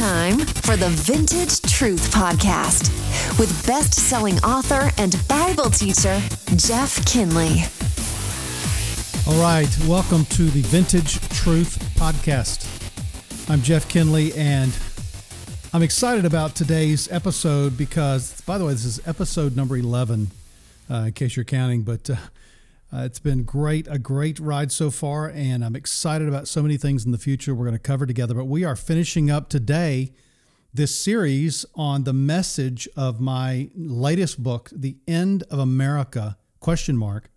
time 0.00 0.38
for 0.38 0.78
the 0.78 0.88
Vintage 0.88 1.60
Truth 1.60 2.10
Podcast 2.10 2.88
with 3.38 3.66
best 3.66 3.92
selling 3.92 4.38
author 4.38 4.90
and 4.96 5.14
Bible 5.28 5.68
teacher, 5.68 6.18
Jeff 6.56 7.04
Kinley. 7.04 7.64
All 9.28 9.38
right, 9.42 9.68
welcome 9.86 10.24
to 10.24 10.44
the 10.44 10.62
Vintage 10.62 11.20
Truth 11.28 11.78
Podcast. 11.96 12.64
I'm 13.50 13.60
Jeff 13.60 13.90
Kinley, 13.90 14.32
and 14.32 14.72
I'm 15.74 15.82
excited 15.82 16.24
about 16.24 16.54
today's 16.54 17.12
episode 17.12 17.76
because, 17.76 18.40
by 18.40 18.56
the 18.56 18.64
way, 18.64 18.72
this 18.72 18.86
is 18.86 19.06
episode 19.06 19.54
number 19.54 19.76
11, 19.76 20.30
uh, 20.90 20.94
in 20.94 21.12
case 21.12 21.36
you're 21.36 21.44
counting, 21.44 21.82
but 21.82 22.08
uh, 22.08 22.16
uh, 22.92 23.02
it's 23.04 23.20
been 23.20 23.44
great, 23.44 23.86
a 23.88 23.98
great 23.98 24.40
ride 24.40 24.72
so 24.72 24.90
far, 24.90 25.28
and 25.28 25.64
I'm 25.64 25.76
excited 25.76 26.26
about 26.26 26.48
so 26.48 26.62
many 26.62 26.76
things 26.76 27.04
in 27.04 27.12
the 27.12 27.18
future 27.18 27.54
we're 27.54 27.66
going 27.66 27.76
to 27.76 27.78
cover 27.78 28.04
together. 28.04 28.34
But 28.34 28.46
we 28.46 28.64
are 28.64 28.74
finishing 28.74 29.30
up 29.30 29.48
today 29.48 30.12
this 30.74 30.96
series 30.96 31.64
on 31.74 32.02
the 32.02 32.12
message 32.12 32.88
of 32.96 33.20
my 33.20 33.70
latest 33.76 34.42
book, 34.42 34.70
The 34.72 34.96
End 35.06 35.44
of 35.50 35.58
America, 35.60 36.36
question 36.58 36.96
mark, 36.96 37.30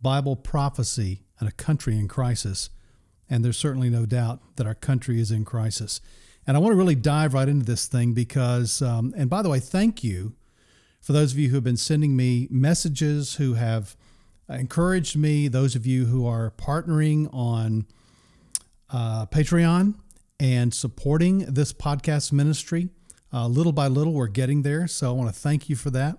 Bible 0.00 0.36
prophecy 0.36 1.24
and 1.38 1.48
a 1.48 1.52
country 1.52 1.98
in 1.98 2.08
crisis. 2.08 2.70
And 3.28 3.44
there's 3.44 3.58
certainly 3.58 3.90
no 3.90 4.06
doubt 4.06 4.56
that 4.56 4.66
our 4.66 4.74
country 4.74 5.20
is 5.20 5.30
in 5.30 5.44
crisis. 5.44 6.00
And 6.46 6.56
I 6.56 6.60
want 6.60 6.72
to 6.72 6.76
really 6.76 6.94
dive 6.94 7.34
right 7.34 7.48
into 7.48 7.66
this 7.66 7.86
thing 7.86 8.12
because, 8.12 8.80
um, 8.80 9.14
and 9.16 9.28
by 9.28 9.42
the 9.42 9.50
way, 9.50 9.60
thank 9.60 10.02
you 10.02 10.34
for 11.00 11.12
those 11.12 11.32
of 11.32 11.38
you 11.38 11.50
who 11.50 11.56
have 11.56 11.64
been 11.64 11.76
sending 11.76 12.16
me 12.16 12.48
messages, 12.50 13.36
who 13.36 13.54
have 13.54 13.94
encouraged 14.58 15.16
me, 15.16 15.48
those 15.48 15.76
of 15.76 15.86
you 15.86 16.06
who 16.06 16.26
are 16.26 16.52
partnering 16.56 17.32
on 17.32 17.86
uh, 18.92 19.26
Patreon 19.26 19.94
and 20.38 20.72
supporting 20.74 21.38
this 21.40 21.72
podcast 21.72 22.32
ministry. 22.32 22.88
Uh, 23.32 23.46
little 23.46 23.72
by 23.72 23.86
little, 23.86 24.12
we're 24.12 24.26
getting 24.26 24.62
there. 24.62 24.88
So 24.88 25.10
I 25.10 25.12
want 25.12 25.32
to 25.32 25.38
thank 25.38 25.68
you 25.68 25.76
for 25.76 25.90
that. 25.90 26.18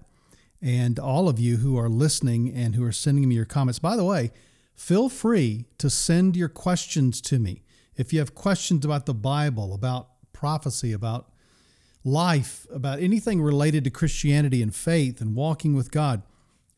And 0.62 1.00
all 1.00 1.28
of 1.28 1.40
you 1.40 1.58
who 1.58 1.78
are 1.78 1.90
listening 1.90 2.54
and 2.54 2.76
who 2.76 2.86
are 2.86 2.92
sending 2.92 3.28
me 3.28 3.36
your 3.36 3.46
comments. 3.46 3.80
By 3.80 3.96
the 3.98 4.06
way, 4.06 4.32
feel 4.76 5.10
free 5.10 5.66
to 5.80 5.90
send 5.90 6.38
your 6.38 6.50
questions 6.50 7.20
to 7.22 7.40
me. 7.40 7.64
If 7.96 8.14
you 8.14 8.20
have 8.20 8.36
questions 8.36 8.86
about 8.86 9.08
the 9.08 9.14
Bible, 9.14 9.74
about 9.74 10.08
prophecy, 10.32 10.94
about 10.94 11.32
life, 12.04 12.66
about 12.72 13.00
anything 13.00 13.42
related 13.42 13.84
to 13.84 13.90
Christianity 13.90 14.62
and 14.62 14.74
faith 14.74 15.20
and 15.20 15.36
walking 15.36 15.76
with 15.76 15.92
God, 15.92 16.22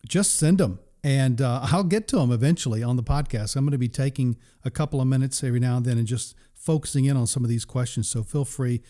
just 0.08 0.36
send 0.36 0.58
them 0.58 0.80
and 1.04 1.42
uh, 1.42 1.60
I'll 1.64 1.84
get 1.84 2.08
to 2.10 2.16
them 2.16 2.32
eventually 2.32 2.82
on 2.82 2.96
the 2.96 3.04
podcast. 3.04 3.56
I'm 3.56 3.66
going 3.66 3.74
to 3.74 3.78
be 3.78 3.90
taking 3.90 4.38
a 4.64 4.72
couple 4.72 5.02
of 5.02 5.08
minutes 5.08 5.44
every 5.44 5.60
now 5.60 5.78
and 5.78 5.86
then 5.86 5.98
and 5.98 6.08
just 6.08 6.36
focusing 6.54 7.06
in 7.06 7.18
on 7.18 7.28
some 7.28 7.44
of 7.44 7.50
these 7.50 7.66
questions. 7.66 8.08
So 8.08 8.24
feel 8.24 8.46
free 8.46 8.82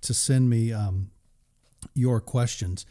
to 0.00 0.12
send 0.12 0.50
me 0.50 0.72
um, 0.72 1.10
your 1.94 2.20
questions. 2.20 2.86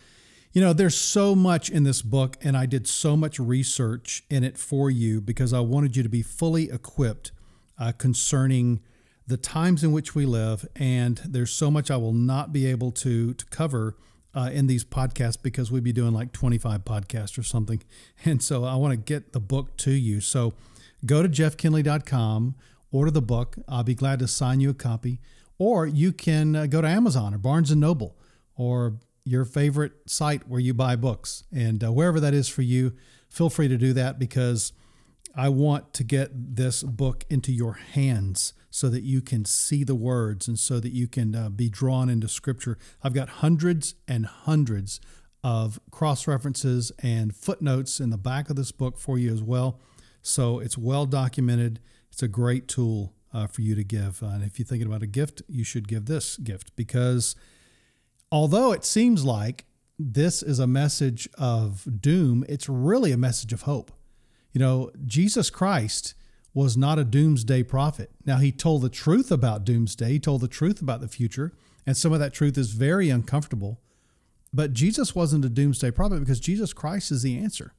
You 0.54 0.62
know, 0.62 0.74
there's 0.74 0.98
so 0.98 1.36
much 1.36 1.70
in 1.70 1.84
this 1.84 2.02
book, 2.02 2.38
and 2.42 2.58
I 2.58 2.66
did 2.66 2.88
so 2.88 3.16
much 3.16 3.38
research 3.38 4.24
in 4.30 4.44
it 4.44 4.58
for 4.58 4.90
you 4.90 5.22
because 5.22 5.54
I 5.54 5.60
wanted 5.60 5.96
you 5.96 6.02
to 6.02 6.10
be 6.10 6.24
fully 6.24 6.72
equipped 6.72 7.32
uh, 7.78 7.92
concerning 7.92 8.80
the 9.28 9.38
times 9.38 9.84
in 9.84 9.92
which 9.92 10.16
we 10.16 10.26
live. 10.26 10.66
And 10.76 11.22
there's 11.24 11.52
so 11.52 11.70
much 11.70 11.92
I 11.92 11.98
will 11.98 12.14
not 12.14 12.52
be 12.52 12.66
able 12.66 12.92
to 12.94 13.34
to 13.34 13.46
cover 13.48 13.96
uh, 14.40 14.50
in 14.50 14.68
these 14.68 14.86
podcasts 14.86 15.42
because 15.42 15.72
we'd 15.72 15.84
be 15.84 15.92
doing 15.92 16.14
like 16.14 16.32
25 16.32 16.86
podcasts 16.86 17.38
or 17.38 17.44
something. 17.44 17.82
And 18.26 18.44
so 18.44 18.66
I 18.66 18.76
want 18.76 18.92
to 18.92 18.98
get 18.98 19.32
the 19.32 19.40
book 19.40 19.78
to 19.78 19.92
you. 19.92 20.20
So 20.20 20.54
go 21.06 21.24
to 21.24 21.30
jeffkinley.com, 21.30 22.56
order 22.92 23.12
the 23.12 23.22
book. 23.22 23.56
I'll 23.68 23.84
be 23.84 23.96
glad 23.96 24.20
to 24.20 24.28
sign 24.28 24.60
you 24.60 24.72
a 24.72 24.74
copy. 24.74 25.20
Or 25.58 25.86
you 25.86 26.12
can 26.12 26.56
uh, 26.56 26.66
go 26.66 26.82
to 26.82 26.88
Amazon 26.88 27.34
or 27.34 27.38
Barnes 27.38 27.72
and 27.72 27.80
Noble 27.80 28.18
or 28.56 28.96
your 29.24 29.46
favorite 29.46 29.94
site 30.06 30.48
where 30.48 30.60
you 30.60 30.74
buy 30.74 30.96
books. 30.98 31.44
And 31.54 31.84
uh, 31.84 31.92
wherever 31.94 32.20
that 32.20 32.34
is 32.34 32.50
for 32.50 32.62
you, 32.62 32.94
feel 33.30 33.50
free 33.50 33.70
to 33.70 33.78
do 33.78 33.94
that 33.94 34.20
because 34.20 34.74
I 35.36 35.50
want 35.50 35.94
to 35.94 36.04
get 36.04 36.56
this 36.56 36.84
book 36.84 37.24
into 37.30 37.52
your 37.54 37.74
hands 37.74 38.54
so 38.70 38.90
that 38.90 39.04
you 39.04 39.22
can 39.22 39.46
see 39.46 39.84
the 39.84 39.96
words 39.96 40.48
and 40.48 40.60
so 40.60 40.80
that 40.80 40.92
you 40.92 41.08
can 41.08 41.36
uh, 41.36 41.50
be 41.50 41.70
drawn 41.70 42.10
into 42.10 42.28
scripture. 42.28 42.78
I've 43.04 43.14
got 43.14 43.30
hundreds 43.30 43.96
and 44.08 44.26
hundreds 44.26 45.00
of 45.44 45.80
cross 45.92 46.28
references 46.28 46.92
and 47.00 47.36
footnotes 47.36 48.00
in 48.00 48.10
the 48.10 48.18
back 48.18 48.50
of 48.50 48.56
this 48.56 48.72
book 48.72 48.98
for 48.98 49.18
you 49.18 49.34
as 49.34 49.42
well. 49.42 49.80
So 50.22 50.60
it's 50.60 50.78
well 50.78 51.06
documented. 51.06 51.80
It's 52.12 52.22
a 52.22 52.28
great 52.28 52.68
tool 52.68 53.14
uh, 53.34 53.48
for 53.48 53.62
you 53.62 53.76
to 53.76 53.84
give. 53.84 54.22
Uh, 54.22 54.28
and 54.28 54.44
if 54.44 54.60
you're 54.60 54.66
thinking 54.66 54.88
about 54.88 55.04
a 55.04 55.08
gift, 55.08 55.42
you 55.48 55.64
should 55.64 55.88
give 55.88 56.06
this 56.06 56.38
gift 56.38 56.76
because 56.76 57.36
although 58.32 58.72
it 58.72 58.84
seems 58.86 59.24
like 59.24 59.66
this 59.98 60.44
is 60.44 60.60
a 60.60 60.68
message 60.68 61.28
of 61.38 61.88
doom, 62.02 62.46
it's 62.48 62.70
really 62.70 63.12
a 63.12 63.18
message 63.18 63.54
of 63.54 63.64
hope. 63.64 63.92
You 64.52 64.60
know, 64.60 64.92
Jesus 65.06 65.50
Christ 65.50 66.16
was 66.54 66.76
not 66.76 67.00
a 67.00 67.04
doomsday 67.04 67.64
prophet. 67.64 68.12
Now, 68.26 68.38
he 68.38 68.52
told 68.52 68.82
the 68.82 68.90
truth 68.90 69.32
about 69.32 69.64
doomsday, 69.64 70.10
he 70.10 70.20
told 70.20 70.42
the 70.42 70.48
truth 70.48 70.82
about 70.82 71.02
the 71.02 71.08
future, 71.08 71.54
and 71.86 71.96
some 71.96 72.14
of 72.14 72.20
that 72.20 72.34
truth 72.34 72.58
is 72.58 72.72
very 72.72 73.10
uncomfortable. 73.10 73.82
But 74.54 74.74
Jesus 74.74 75.14
wasn't 75.14 75.46
a 75.46 75.50
doomsday 75.50 75.92
prophet 75.92 76.20
because 76.20 76.40
Jesus 76.40 76.74
Christ 76.74 77.12
is 77.12 77.22
the 77.22 77.38
answer. 77.38 77.74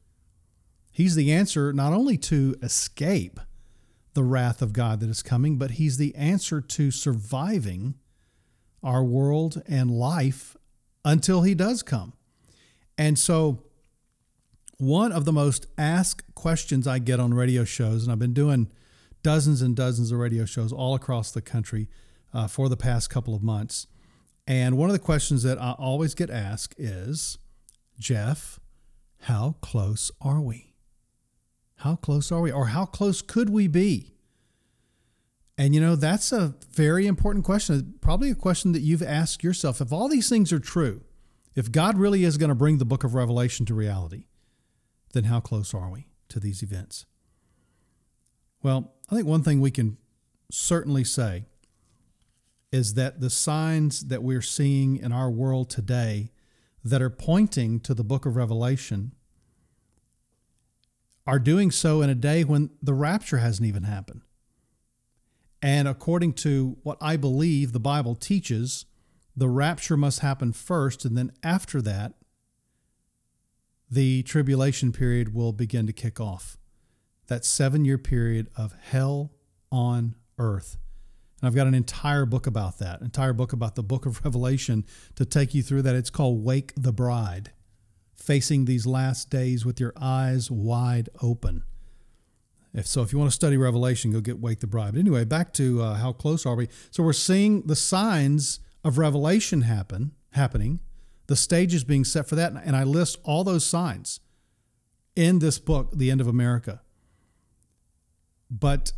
He's 0.92 1.14
the 1.14 1.32
answer 1.32 1.72
not 1.72 1.92
only 1.92 2.16
to 2.18 2.56
escape 2.62 3.40
the 4.14 4.24
wrath 4.24 4.60
of 4.62 4.72
God 4.72 5.00
that 5.00 5.10
is 5.10 5.22
coming, 5.22 5.56
but 5.56 5.72
he's 5.72 5.96
the 5.96 6.14
answer 6.14 6.60
to 6.60 6.90
surviving 6.90 7.94
our 8.82 9.04
world 9.04 9.62
and 9.68 9.90
life 9.90 10.56
until 11.04 11.42
he 11.42 11.54
does 11.54 11.82
come. 11.82 12.12
And 12.98 13.18
so 13.18 13.62
one 14.80 15.12
of 15.12 15.24
the 15.24 15.32
most 15.32 15.66
asked 15.76 16.34
questions 16.34 16.86
I 16.86 16.98
get 16.98 17.20
on 17.20 17.34
radio 17.34 17.64
shows, 17.64 18.02
and 18.02 18.12
I've 18.12 18.18
been 18.18 18.32
doing 18.32 18.70
dozens 19.22 19.62
and 19.62 19.76
dozens 19.76 20.10
of 20.12 20.18
radio 20.18 20.44
shows 20.44 20.72
all 20.72 20.94
across 20.94 21.30
the 21.30 21.42
country 21.42 21.88
uh, 22.32 22.46
for 22.46 22.68
the 22.68 22.76
past 22.76 23.10
couple 23.10 23.34
of 23.34 23.42
months. 23.42 23.86
And 24.46 24.76
one 24.76 24.88
of 24.88 24.92
the 24.92 24.98
questions 24.98 25.42
that 25.42 25.60
I 25.60 25.72
always 25.72 26.14
get 26.14 26.30
asked 26.30 26.74
is 26.78 27.38
Jeff, 27.98 28.58
how 29.22 29.56
close 29.60 30.10
are 30.20 30.40
we? 30.40 30.74
How 31.76 31.96
close 31.96 32.32
are 32.32 32.40
we? 32.40 32.50
Or 32.50 32.66
how 32.66 32.86
close 32.86 33.22
could 33.22 33.50
we 33.50 33.68
be? 33.68 34.14
And 35.58 35.74
you 35.74 35.80
know, 35.80 35.94
that's 35.94 36.32
a 36.32 36.54
very 36.72 37.06
important 37.06 37.44
question. 37.44 37.94
Probably 38.00 38.30
a 38.30 38.34
question 38.34 38.72
that 38.72 38.80
you've 38.80 39.02
asked 39.02 39.44
yourself. 39.44 39.82
If 39.82 39.92
all 39.92 40.08
these 40.08 40.30
things 40.30 40.52
are 40.54 40.58
true, 40.58 41.02
if 41.54 41.70
God 41.70 41.98
really 41.98 42.24
is 42.24 42.38
going 42.38 42.48
to 42.48 42.54
bring 42.54 42.78
the 42.78 42.86
book 42.86 43.04
of 43.04 43.14
Revelation 43.14 43.66
to 43.66 43.74
reality, 43.74 44.24
then 45.12 45.24
how 45.24 45.40
close 45.40 45.74
are 45.74 45.90
we 45.90 46.06
to 46.28 46.40
these 46.40 46.62
events? 46.62 47.06
Well, 48.62 48.92
I 49.10 49.14
think 49.14 49.26
one 49.26 49.42
thing 49.42 49.60
we 49.60 49.70
can 49.70 49.96
certainly 50.50 51.04
say 51.04 51.44
is 52.72 52.94
that 52.94 53.20
the 53.20 53.30
signs 53.30 54.08
that 54.08 54.22
we're 54.22 54.42
seeing 54.42 54.96
in 54.96 55.12
our 55.12 55.30
world 55.30 55.70
today 55.70 56.30
that 56.84 57.02
are 57.02 57.10
pointing 57.10 57.80
to 57.80 57.94
the 57.94 58.04
book 58.04 58.26
of 58.26 58.36
Revelation 58.36 59.12
are 61.26 61.38
doing 61.38 61.70
so 61.70 62.00
in 62.00 62.10
a 62.10 62.14
day 62.14 62.44
when 62.44 62.70
the 62.82 62.94
rapture 62.94 63.38
hasn't 63.38 63.66
even 63.66 63.82
happened. 63.82 64.22
And 65.62 65.86
according 65.86 66.34
to 66.34 66.78
what 66.82 66.96
I 67.00 67.16
believe 67.16 67.72
the 67.72 67.80
Bible 67.80 68.14
teaches, 68.14 68.86
the 69.36 69.48
rapture 69.48 69.96
must 69.96 70.20
happen 70.20 70.52
first, 70.52 71.04
and 71.04 71.16
then 71.16 71.32
after 71.42 71.82
that, 71.82 72.14
the 73.90 74.22
tribulation 74.22 74.92
period 74.92 75.34
will 75.34 75.52
begin 75.52 75.86
to 75.86 75.92
kick 75.92 76.20
off. 76.20 76.56
That 77.26 77.44
seven 77.44 77.84
year 77.84 77.98
period 77.98 78.48
of 78.56 78.74
hell 78.80 79.32
on 79.70 80.14
earth. 80.38 80.76
And 81.40 81.48
I've 81.48 81.54
got 81.54 81.66
an 81.66 81.74
entire 81.74 82.26
book 82.26 82.46
about 82.46 82.78
that, 82.78 83.00
entire 83.00 83.32
book 83.32 83.52
about 83.52 83.74
the 83.74 83.82
book 83.82 84.06
of 84.06 84.20
Revelation 84.24 84.84
to 85.16 85.24
take 85.24 85.54
you 85.54 85.62
through 85.62 85.82
that. 85.82 85.94
It's 85.94 86.10
called 86.10 86.44
Wake 86.44 86.72
the 86.76 86.92
Bride, 86.92 87.52
facing 88.14 88.64
these 88.64 88.86
last 88.86 89.30
days 89.30 89.64
with 89.64 89.80
your 89.80 89.92
eyes 90.00 90.50
wide 90.50 91.08
open. 91.22 91.64
If 92.72 92.86
so, 92.86 93.02
if 93.02 93.12
you 93.12 93.18
want 93.18 93.30
to 93.30 93.34
study 93.34 93.56
Revelation, 93.56 94.12
go 94.12 94.20
get 94.20 94.38
Wake 94.38 94.60
the 94.60 94.66
Bride. 94.66 94.92
But 94.92 95.00
anyway, 95.00 95.24
back 95.24 95.52
to 95.54 95.82
uh, 95.82 95.94
how 95.94 96.12
close 96.12 96.46
are 96.46 96.54
we? 96.54 96.68
So 96.90 97.02
we're 97.02 97.12
seeing 97.12 97.62
the 97.62 97.74
signs 97.74 98.60
of 98.84 98.96
Revelation 98.96 99.62
happen, 99.62 100.12
happening. 100.32 100.80
The 101.30 101.36
stage 101.36 101.74
is 101.74 101.84
being 101.84 102.04
set 102.04 102.28
for 102.28 102.34
that. 102.34 102.54
And 102.54 102.74
I 102.74 102.82
list 102.82 103.16
all 103.22 103.44
those 103.44 103.64
signs 103.64 104.18
in 105.14 105.38
this 105.38 105.60
book, 105.60 105.92
The 105.94 106.10
End 106.10 106.20
of 106.20 106.26
America. 106.26 106.80
But 108.50 108.90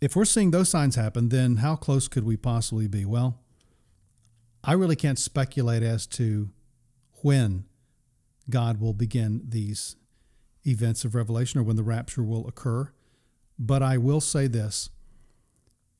if 0.00 0.14
we're 0.14 0.24
seeing 0.24 0.52
those 0.52 0.68
signs 0.68 0.94
happen, 0.94 1.30
then 1.30 1.56
how 1.56 1.74
close 1.74 2.06
could 2.06 2.22
we 2.22 2.36
possibly 2.36 2.86
be? 2.86 3.04
Well, 3.04 3.40
I 4.62 4.74
really 4.74 4.94
can't 4.94 5.18
speculate 5.18 5.82
as 5.82 6.06
to 6.06 6.50
when 7.24 7.64
God 8.48 8.80
will 8.80 8.94
begin 8.94 9.42
these 9.48 9.96
events 10.64 11.04
of 11.04 11.16
revelation 11.16 11.58
or 11.58 11.64
when 11.64 11.74
the 11.74 11.82
rapture 11.82 12.22
will 12.22 12.46
occur. 12.46 12.92
But 13.58 13.82
I 13.82 13.98
will 13.98 14.20
say 14.20 14.46
this 14.46 14.90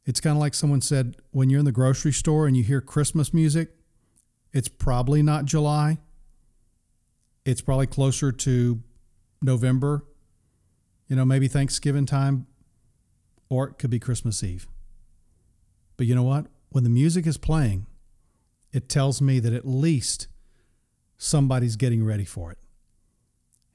It's 0.07 0.21
kind 0.21 0.37
of 0.37 0.41
like 0.41 0.55
someone 0.55 0.81
said 0.81 1.17
when 1.33 1.51
you're 1.51 1.59
in 1.59 1.65
the 1.65 1.73
grocery 1.73 2.13
store 2.13 2.47
and 2.47 2.57
you 2.57 2.63
hear 2.63 2.81
Christmas 2.81 3.35
music, 3.35 3.78
it's 4.53 4.69
probably 4.69 5.23
not 5.23 5.45
July. 5.45 5.99
It's 7.45 7.61
probably 7.61 7.87
closer 7.87 8.33
to 8.33 8.83
November, 9.41 10.05
you 11.07 11.17
know, 11.17 11.25
maybe 11.25 11.49
Thanksgiving 11.49 12.07
time, 12.07 12.47
or 13.49 13.69
it 13.69 13.79
could 13.79 13.91
be 13.91 13.99
Christmas 13.99 14.43
Eve. 14.43 14.69
But 15.97 16.07
you 16.07 16.15
know 16.15 16.23
what? 16.23 16.47
When 16.71 16.85
the 16.85 16.91
music 16.91 17.27
is 17.27 17.39
playing, 17.39 17.87
it 18.73 18.89
tells 18.89 19.23
me 19.23 19.41
that 19.41 19.53
at 19.53 19.67
least 19.67 20.29
somebody's 21.17 21.77
getting 21.77 22.05
ready 22.05 22.25
for 22.25 22.53
it. 22.53 22.59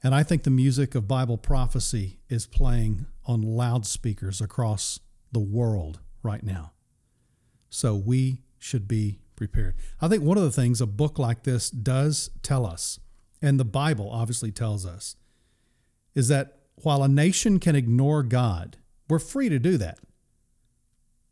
And 0.04 0.14
I 0.14 0.22
think 0.22 0.44
the 0.44 0.50
music 0.50 0.96
of 0.96 1.08
Bible 1.08 1.38
prophecy 1.38 2.20
is 2.30 2.46
playing 2.46 3.06
on 3.26 3.42
loudspeakers 3.42 4.42
across 4.42 5.00
the 5.32 5.40
world 5.40 6.00
right 6.22 6.44
now. 6.44 6.74
So 7.70 7.96
we 7.96 8.42
should 8.60 8.88
be 8.88 9.20
prepared. 9.36 9.76
I 10.02 10.08
think 10.08 10.24
one 10.24 10.38
of 10.38 10.44
the 10.44 10.52
things 10.52 10.82
a 10.82 10.86
book 10.86 11.20
like 11.20 11.44
this 11.44 11.70
does 11.70 12.30
tell 12.42 12.66
us, 12.66 13.00
and 13.42 13.60
the 13.60 13.66
Bible 13.66 14.10
obviously 14.10 14.52
tells 14.52 14.86
us, 14.86 15.16
is 16.16 16.28
that 16.28 16.60
while 16.76 17.04
a 17.04 17.08
nation 17.08 17.60
can 17.60 17.76
ignore 17.76 18.24
God, 18.24 18.78
we're 19.10 19.20
free 19.20 19.50
to 19.50 19.60
do 19.60 19.78
that. 19.78 20.00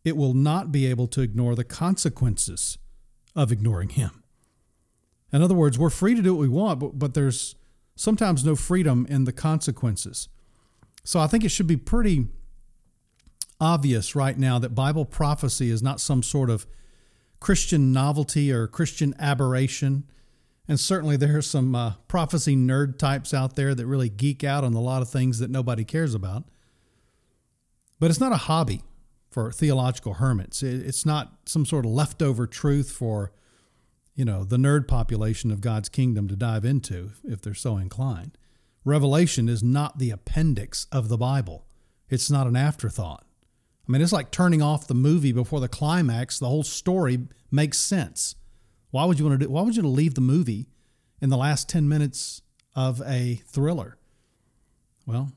It 0.03 0.17
will 0.17 0.33
not 0.33 0.71
be 0.71 0.87
able 0.87 1.07
to 1.07 1.21
ignore 1.21 1.55
the 1.55 1.63
consequences 1.63 2.77
of 3.35 3.51
ignoring 3.51 3.89
Him. 3.89 4.23
In 5.31 5.41
other 5.41 5.55
words, 5.55 5.79
we're 5.79 5.89
free 5.89 6.15
to 6.15 6.21
do 6.21 6.33
what 6.33 6.41
we 6.41 6.47
want, 6.49 6.79
but, 6.79 6.99
but 6.99 7.13
there's 7.13 7.55
sometimes 7.95 8.43
no 8.43 8.55
freedom 8.55 9.05
in 9.09 9.25
the 9.25 9.31
consequences. 9.31 10.27
So 11.03 11.19
I 11.19 11.27
think 11.27 11.43
it 11.43 11.49
should 11.49 11.67
be 11.67 11.77
pretty 11.77 12.27
obvious 13.59 14.15
right 14.15 14.37
now 14.37 14.59
that 14.59 14.75
Bible 14.75 15.05
prophecy 15.05 15.69
is 15.69 15.81
not 15.83 16.01
some 16.01 16.23
sort 16.23 16.49
of 16.49 16.65
Christian 17.41 17.91
novelty 17.91 18.53
or 18.53 18.67
Christian 18.67 19.13
aberration. 19.19 20.05
And 20.69 20.79
certainly 20.79 21.17
there 21.17 21.37
are 21.37 21.41
some 21.41 21.75
uh, 21.75 21.95
prophecy 22.07 22.55
nerd 22.55 22.97
types 22.97 23.33
out 23.33 23.57
there 23.57 23.75
that 23.75 23.85
really 23.85 24.07
geek 24.07 24.45
out 24.45 24.63
on 24.63 24.73
a 24.73 24.79
lot 24.79 25.01
of 25.01 25.09
things 25.09 25.39
that 25.39 25.49
nobody 25.49 25.83
cares 25.83 26.15
about. 26.15 26.45
But 27.99 28.09
it's 28.09 28.21
not 28.21 28.31
a 28.31 28.37
hobby 28.37 28.83
for 29.29 29.51
theological 29.51 30.13
hermits. 30.15 30.63
It's 30.63 31.05
not 31.05 31.33
some 31.45 31.65
sort 31.65 31.85
of 31.85 31.91
leftover 31.91 32.47
truth 32.47 32.91
for 32.91 33.33
you 34.15 34.25
know, 34.25 34.43
the 34.43 34.57
nerd 34.57 34.87
population 34.87 35.51
of 35.51 35.61
God's 35.61 35.89
kingdom 35.89 36.27
to 36.27 36.35
dive 36.35 36.65
into 36.65 37.11
if 37.23 37.41
they're 37.41 37.53
so 37.53 37.77
inclined. 37.77 38.37
Revelation 38.83 39.47
is 39.47 39.63
not 39.63 39.99
the 39.99 40.11
appendix 40.11 40.87
of 40.91 41.07
the 41.07 41.17
Bible. 41.17 41.65
It's 42.09 42.29
not 42.29 42.47
an 42.47 42.55
afterthought. 42.55 43.25
I 43.91 43.93
mean, 43.93 44.01
it's 44.01 44.13
like 44.13 44.31
turning 44.31 44.61
off 44.61 44.87
the 44.87 44.93
movie 44.93 45.33
before 45.33 45.59
the 45.59 45.67
climax. 45.67 46.39
The 46.39 46.47
whole 46.47 46.63
story 46.63 47.27
makes 47.51 47.77
sense. 47.77 48.35
Why 48.89 49.03
would 49.03 49.19
you 49.19 49.25
want 49.25 49.41
to 49.41 49.45
do, 49.45 49.51
why 49.51 49.63
would 49.63 49.75
you 49.75 49.83
leave 49.83 50.13
the 50.13 50.21
movie 50.21 50.69
in 51.19 51.29
the 51.29 51.35
last 51.35 51.67
10 51.67 51.89
minutes 51.89 52.41
of 52.73 53.01
a 53.05 53.41
thriller? 53.47 53.97
Well, 55.05 55.33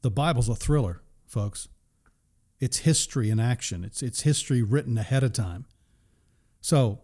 the 0.00 0.10
Bible's 0.10 0.48
a 0.48 0.54
thriller, 0.54 1.02
folks. 1.26 1.68
It's 2.58 2.78
history 2.78 3.28
in 3.28 3.38
action. 3.38 3.84
It's 3.84 4.02
it's 4.02 4.22
history 4.22 4.62
written 4.62 4.96
ahead 4.96 5.22
of 5.22 5.34
time. 5.34 5.66
So, 6.62 7.02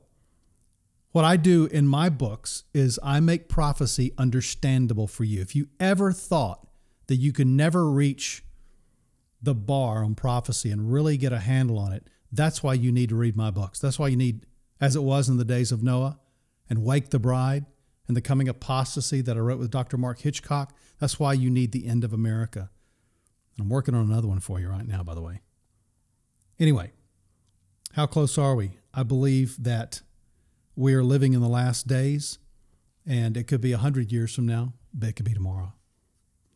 what 1.13 1.27
I 1.27 1.37
do 1.37 1.67
in 1.67 1.87
my 1.87 2.09
books 2.09 2.65
is 2.73 2.99
I 3.03 3.21
make 3.21 3.51
prophecy 3.51 4.15
understandable 4.17 5.09
for 5.09 5.25
you. 5.25 5.43
If 5.43 5.55
you 5.55 5.69
ever 5.79 6.11
thought 6.11 6.67
that 7.09 7.17
you 7.17 7.35
could 7.35 7.49
never 7.49 7.91
reach 7.91 8.43
the 9.45 9.55
bar 9.55 10.05
on 10.05 10.15
prophecy 10.15 10.71
and 10.71 10.93
really 10.93 11.17
get 11.17 11.33
a 11.33 11.41
handle 11.41 11.79
on 11.79 11.93
it, 11.93 12.07
that's 12.33 12.63
why 12.63 12.75
you 12.75 12.91
need 12.91 13.11
to 13.11 13.15
read 13.15 13.37
my 13.37 13.51
books. 13.51 13.79
That's 13.79 13.99
why 13.99 14.09
you 14.09 14.17
need, 14.17 14.47
as 14.81 14.97
it 14.97 15.03
was 15.03 15.29
in 15.29 15.37
the 15.37 15.45
days 15.45 15.71
of 15.71 15.83
Noah 15.83 16.19
and 16.69 16.85
Wake 16.85 17.11
the 17.11 17.19
Bride 17.19 17.67
and 18.09 18.17
the 18.17 18.21
coming 18.21 18.49
apostasy 18.49 19.21
that 19.21 19.37
I 19.37 19.41
wrote 19.41 19.59
with 19.59 19.71
Dr. 19.71 19.97
Mark 19.97 20.21
Hitchcock. 20.21 20.75
That's 20.99 21.19
why 21.21 21.33
you 21.33 21.51
need 21.51 21.73
the 21.73 21.87
end 21.87 22.05
of 22.05 22.13
America. 22.13 22.71
I'm 23.59 23.69
working 23.69 23.95
on 23.95 24.11
another 24.11 24.27
one 24.27 24.41
for 24.41 24.59
you 24.59 24.69
right 24.69 24.87
now, 24.87 25.03
by 25.03 25.15
the 25.15 25.23
way. 25.23 25.41
Anyway, 26.59 26.93
how 27.93 28.07
close 28.07 28.37
are 28.37 28.55
we? 28.55 28.79
I 28.93 29.05
believe 29.05 29.63
that 29.63 30.03
we 30.77 30.95
are 30.95 31.05
living 31.05 31.35
in 31.35 31.41
the 31.41 31.49
last 31.49 31.87
days, 31.87 32.39
and 33.07 33.37
it 33.37 33.45
could 33.45 33.61
be 33.61 33.73
a 33.73 33.79
hundred 33.79 34.11
years 34.11 34.35
from 34.35 34.47
now, 34.47 34.73
but 34.93 35.11
it 35.11 35.13
could 35.17 35.25
be 35.25 35.35
tomorrow. 35.35 35.73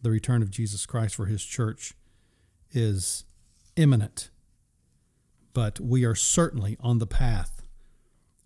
The 0.03 0.11
return 0.11 0.43
of 0.43 0.51
Jesus 0.51 0.87
Christ 0.87 1.15
for 1.15 1.27
his 1.27 1.45
church 1.45 1.95
is 2.73 3.25
imminent, 3.77 4.31
but 5.53 5.81
we 5.81 6.05
are 6.05 6.15
certainly 6.15 6.77
on 6.81 6.99
the 6.99 7.07
path 7.07 7.63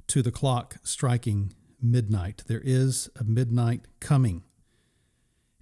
to 0.09 0.23
the 0.23 0.31
clock 0.31 0.77
striking 0.83 1.55
midnight. 1.81 2.45
There 2.47 2.63
is 2.63 3.09
a 3.19 3.25
midnight 3.25 3.83
coming. 4.01 4.43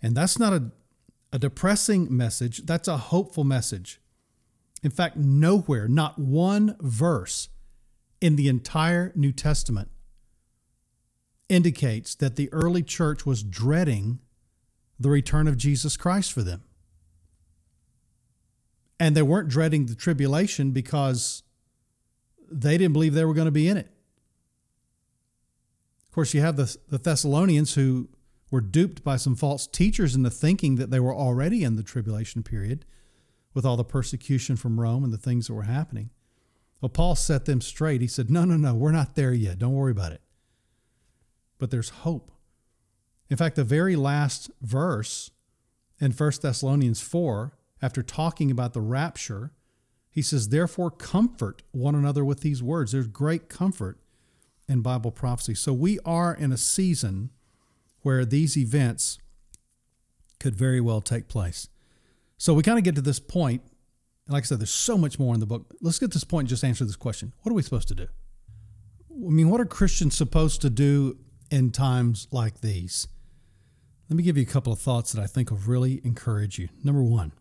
And 0.02 0.16
that's 0.16 0.38
not 0.38 0.52
a, 0.52 0.70
a 1.32 1.38
depressing 1.38 2.14
message, 2.14 2.66
that's 2.66 2.88
a 2.88 2.96
hopeful 2.96 3.44
message. 3.44 4.00
In 4.82 4.90
fact, 4.90 5.16
nowhere, 5.16 5.88
not 5.88 6.18
one 6.18 6.76
verse 6.80 7.48
in 8.20 8.36
the 8.36 8.48
entire 8.48 9.12
New 9.14 9.32
Testament 9.32 9.90
indicates 11.48 12.14
that 12.14 12.36
the 12.36 12.50
early 12.52 12.82
church 12.82 13.26
was 13.26 13.42
dreading 13.42 14.20
the 14.98 15.10
return 15.10 15.48
of 15.48 15.56
Jesus 15.56 15.96
Christ 15.96 16.32
for 16.32 16.42
them. 16.42 16.62
And 19.00 19.16
they 19.16 19.22
weren't 19.22 19.48
dreading 19.48 19.86
the 19.86 19.96
tribulation 19.96 20.70
because 20.70 21.42
they 22.48 22.78
didn't 22.78 22.92
believe 22.92 23.14
they 23.14 23.24
were 23.24 23.34
going 23.34 23.46
to 23.46 23.50
be 23.50 23.66
in 23.66 23.76
it. 23.76 23.90
Of 26.06 26.14
course, 26.14 26.34
you 26.34 26.40
have 26.40 26.56
the, 26.56 26.76
the 26.88 26.98
Thessalonians 26.98 27.74
who 27.74 28.08
were 28.50 28.60
duped 28.60 29.02
by 29.02 29.16
some 29.16 29.34
false 29.34 29.66
teachers 29.66 30.14
into 30.14 30.30
thinking 30.30 30.76
that 30.76 30.90
they 30.90 31.00
were 31.00 31.14
already 31.14 31.64
in 31.64 31.74
the 31.74 31.82
tribulation 31.82 32.44
period 32.44 32.84
with 33.54 33.64
all 33.64 33.76
the 33.76 33.84
persecution 33.84 34.54
from 34.54 34.78
Rome 34.78 35.02
and 35.02 35.12
the 35.12 35.18
things 35.18 35.48
that 35.48 35.54
were 35.54 35.62
happening. 35.62 36.10
Well, 36.80 36.90
Paul 36.90 37.16
set 37.16 37.46
them 37.46 37.60
straight. 37.60 38.00
He 38.00 38.06
said, 38.06 38.30
No, 38.30 38.44
no, 38.44 38.56
no, 38.56 38.74
we're 38.74 38.92
not 38.92 39.16
there 39.16 39.32
yet. 39.32 39.58
Don't 39.58 39.72
worry 39.72 39.92
about 39.92 40.12
it 40.12 40.20
but 41.60 41.70
there's 41.70 41.90
hope. 41.90 42.32
In 43.28 43.36
fact, 43.36 43.54
the 43.54 43.62
very 43.62 43.94
last 43.94 44.50
verse 44.60 45.30
in 46.00 46.10
1 46.10 46.32
Thessalonians 46.42 47.00
4, 47.00 47.52
after 47.82 48.02
talking 48.02 48.50
about 48.50 48.72
the 48.72 48.80
rapture, 48.80 49.52
he 50.10 50.22
says, 50.22 50.48
Therefore, 50.48 50.90
comfort 50.90 51.62
one 51.72 51.94
another 51.94 52.24
with 52.24 52.40
these 52.40 52.62
words. 52.62 52.92
There's 52.92 53.06
great 53.06 53.48
comfort 53.48 53.98
in 54.68 54.82
Bible 54.82 55.10
prophecy. 55.10 55.54
So 55.54 55.72
we 55.72 55.98
are 56.04 56.34
in 56.34 56.52
a 56.52 56.56
season 56.56 57.30
where 58.02 58.24
these 58.24 58.56
events 58.56 59.18
could 60.38 60.54
very 60.54 60.80
well 60.80 61.00
take 61.00 61.28
place. 61.28 61.68
So 62.38 62.54
we 62.54 62.62
kind 62.62 62.78
of 62.78 62.84
get 62.84 62.94
to 62.94 63.02
this 63.02 63.20
point, 63.20 63.62
and 64.26 64.34
like 64.34 64.44
I 64.44 64.46
said, 64.46 64.60
there's 64.60 64.70
so 64.70 64.96
much 64.96 65.18
more 65.18 65.34
in 65.34 65.40
the 65.40 65.46
book. 65.46 65.74
Let's 65.80 65.98
get 65.98 66.12
to 66.12 66.16
this 66.16 66.24
point 66.24 66.44
and 66.44 66.48
just 66.48 66.64
answer 66.64 66.84
this 66.84 66.96
question. 66.96 67.32
What 67.42 67.52
are 67.52 67.54
we 67.54 67.62
supposed 67.62 67.88
to 67.88 67.94
do? 67.94 68.06
I 69.10 69.30
mean, 69.30 69.50
what 69.50 69.60
are 69.60 69.66
Christians 69.66 70.16
supposed 70.16 70.62
to 70.62 70.70
do 70.70 71.18
in 71.50 71.70
times 71.70 72.28
like 72.30 72.60
these. 72.60 73.08
Let 74.08 74.16
me 74.16 74.22
give 74.22 74.36
you 74.36 74.42
a 74.42 74.46
couple 74.46 74.72
of 74.72 74.78
thoughts 74.78 75.12
that 75.12 75.22
I 75.22 75.26
think 75.26 75.50
will 75.50 75.58
really 75.58 76.00
encourage 76.04 76.58
you. 76.58 76.68
Number 76.82 77.02
one, 77.02 77.32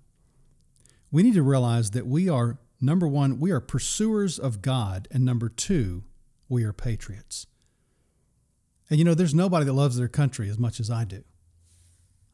we 1.11 1.23
need 1.23 1.33
to 1.33 1.43
realize 1.43 1.91
that 1.91 2.07
we 2.07 2.29
are, 2.29 2.59
number 2.79 3.07
one, 3.07 3.39
we 3.39 3.51
are 3.51 3.59
pursuers 3.59 4.37
of 4.37 4.61
God, 4.61 5.07
and 5.11 5.25
number 5.25 5.49
two, 5.49 6.03
we 6.47 6.63
are 6.63 6.73
patriots. 6.73 7.47
And 8.89 8.97
you 8.97 9.05
know, 9.05 9.13
there's 9.13 9.35
nobody 9.35 9.65
that 9.65 9.73
loves 9.73 9.97
their 9.97 10.07
country 10.07 10.49
as 10.49 10.57
much 10.57 10.79
as 10.79 10.89
I 10.89 11.03
do. 11.03 11.23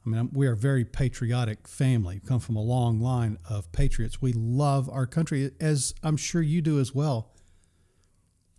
I 0.06 0.10
mean, 0.10 0.30
we 0.34 0.48
are 0.48 0.54
a 0.54 0.58
very 0.58 0.86
patriotic 0.86 1.68
family, 1.68 2.20
we 2.22 2.28
come 2.28 2.40
from 2.40 2.56
a 2.56 2.62
long 2.62 3.00
line 3.00 3.40
of 3.50 3.72
patriots. 3.72 4.22
We 4.22 4.34
love 4.34 4.90
our 4.90 5.08
country, 5.08 5.52
as 5.60 5.94
I'm 6.04 6.18
sure 6.18 6.42
you 6.42 6.62
do 6.62 6.80
as 6.80 6.94
well. 6.94 7.32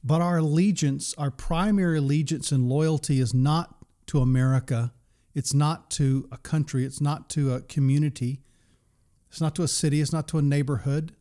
But 0.03 0.21
our 0.21 0.39
allegiance, 0.39 1.15
our 1.19 1.31
primary 1.31 1.99
allegiance 1.99 2.53
and 2.53 2.69
loyalty 2.69 3.21
is 3.21 3.33
not 3.33 3.77
to 4.07 4.21
America. 4.21 4.93
It's 5.35 5.53
not 5.53 5.91
to 5.93 6.29
a 6.31 6.39
country. 6.39 6.85
It's 6.85 7.01
not 7.01 7.29
to 7.31 7.55
a 7.55 7.61
community. 7.61 8.41
It's 9.29 9.41
not 9.41 9.55
to 9.57 9.63
a 9.63 9.69
city. 9.69 10.01
It's 10.01 10.13
not 10.13 10.29
to 10.29 10.39
a 10.39 10.43
neighborhood. 10.43 11.15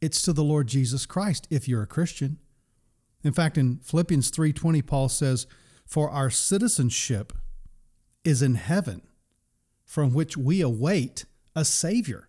It's 0.00 0.22
to 0.22 0.32
the 0.32 0.44
Lord 0.44 0.66
Jesus 0.66 1.06
Christ 1.06 1.46
if 1.50 1.68
you're 1.68 1.82
a 1.82 1.86
Christian. 1.86 2.38
In 3.22 3.32
fact, 3.32 3.56
in 3.56 3.78
Philippians 3.78 4.30
3:20 4.30 4.82
Paul 4.82 5.08
says, 5.08 5.46
"For 5.86 6.10
our 6.10 6.30
citizenship 6.30 7.32
is 8.24 8.42
in 8.42 8.56
heaven, 8.56 9.02
from 9.84 10.12
which 10.12 10.36
we 10.36 10.60
await 10.60 11.24
a 11.54 11.64
savior." 11.64 12.28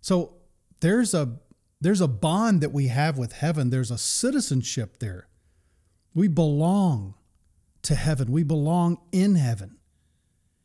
So 0.00 0.36
there's 0.80 1.14
a 1.14 1.40
there's 1.80 2.00
a 2.00 2.08
bond 2.08 2.62
that 2.62 2.72
we 2.72 2.88
have 2.88 3.18
with 3.18 3.32
heaven, 3.32 3.70
there's 3.70 3.90
a 3.90 3.98
citizenship 3.98 4.98
there. 4.98 5.28
We 6.14 6.28
belong 6.28 7.14
to 7.82 7.94
heaven, 7.94 8.32
we 8.32 8.42
belong 8.42 8.98
in 9.12 9.34
heaven. 9.34 9.78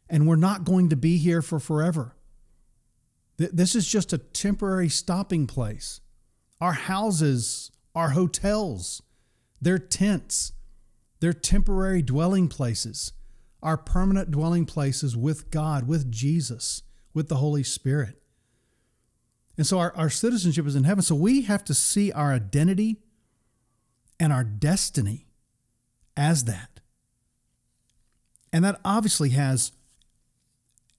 And 0.10 0.28
we're 0.28 0.36
not 0.36 0.64
going 0.64 0.90
to 0.90 0.96
be 0.96 1.18
here 1.18 1.42
for 1.42 1.60
forever. 1.60 2.16
This 3.52 3.76
is 3.76 3.88
just 3.88 4.14
a 4.14 4.18
temporary 4.18 4.90
stopping 4.90 5.48
place. 5.48 6.02
Our 6.60 6.74
houses, 6.74 7.72
our 7.96 8.10
hotels, 8.12 9.02
they're 9.62 9.80
tents, 9.80 10.54
they're 11.20 11.34
temporary 11.34 12.02
dwelling 12.02 12.48
places. 12.48 13.14
Our 13.64 13.78
permanent 13.78 14.32
dwelling 14.32 14.66
places 14.66 15.16
with 15.16 15.52
God, 15.52 15.88
with 15.88 16.12
Jesus, 16.12 16.82
with 17.14 17.30
the 17.30 17.36
Holy 17.36 17.64
Spirit. 17.64 18.22
And 19.56 19.68
so 19.68 19.78
our, 19.78 19.96
our 19.96 20.10
citizenship 20.10 20.66
is 20.66 20.76
in 20.76 20.84
heaven. 20.84 21.04
So 21.04 21.14
we 21.14 21.44
have 21.44 21.64
to 21.66 21.76
see 21.76 22.12
our 22.12 22.34
identity 22.34 22.98
and 24.20 24.34
our 24.34 24.44
destiny 24.44 25.28
as 26.18 26.46
that. 26.46 26.80
And 28.52 28.66
that 28.66 28.80
obviously 28.84 29.30
has 29.30 29.72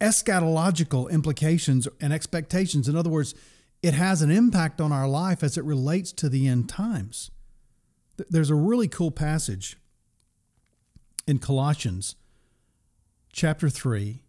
eschatological 0.02 1.08
implications 1.10 1.86
and 2.00 2.12
expectations. 2.12 2.88
In 2.88 2.96
other 2.96 3.08
words, 3.08 3.34
it 3.82 3.94
has 3.94 4.20
an 4.20 4.30
impact 4.30 4.80
on 4.80 4.92
our 4.92 5.08
life 5.08 5.42
as 5.42 5.56
it 5.56 5.64
relates 5.64 6.12
to 6.12 6.28
the 6.28 6.48
end 6.48 6.68
times. 6.68 7.30
There's 8.28 8.50
a 8.50 8.54
really 8.54 8.88
cool 8.88 9.12
passage 9.12 9.76
in 11.26 11.38
Colossians 11.38 12.16
chapter 13.32 13.70
3 13.70 14.22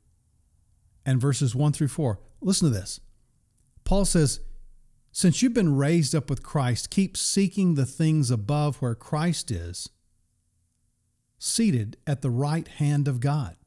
and 1.05 1.19
verses 1.19 1.55
1 1.55 1.73
through 1.73 1.87
4. 1.89 2.19
Listen 2.39 2.71
to 2.71 2.73
this. 2.73 2.99
Paul 3.83 4.05
says, 4.05 4.39
Since 5.11 5.41
you've 5.41 5.53
been 5.53 5.75
raised 5.75 6.15
up 6.15 6.29
with 6.29 6.43
Christ, 6.43 6.89
keep 6.89 7.17
seeking 7.17 7.73
the 7.73 7.85
things 7.85 8.29
above 8.31 8.77
where 8.77 8.95
Christ 8.95 9.51
is, 9.51 9.89
seated 11.39 11.97
at 12.07 12.21
the 12.21 12.29
right 12.29 12.67
hand 12.67 13.07
of 13.07 13.19
God. 13.19 13.57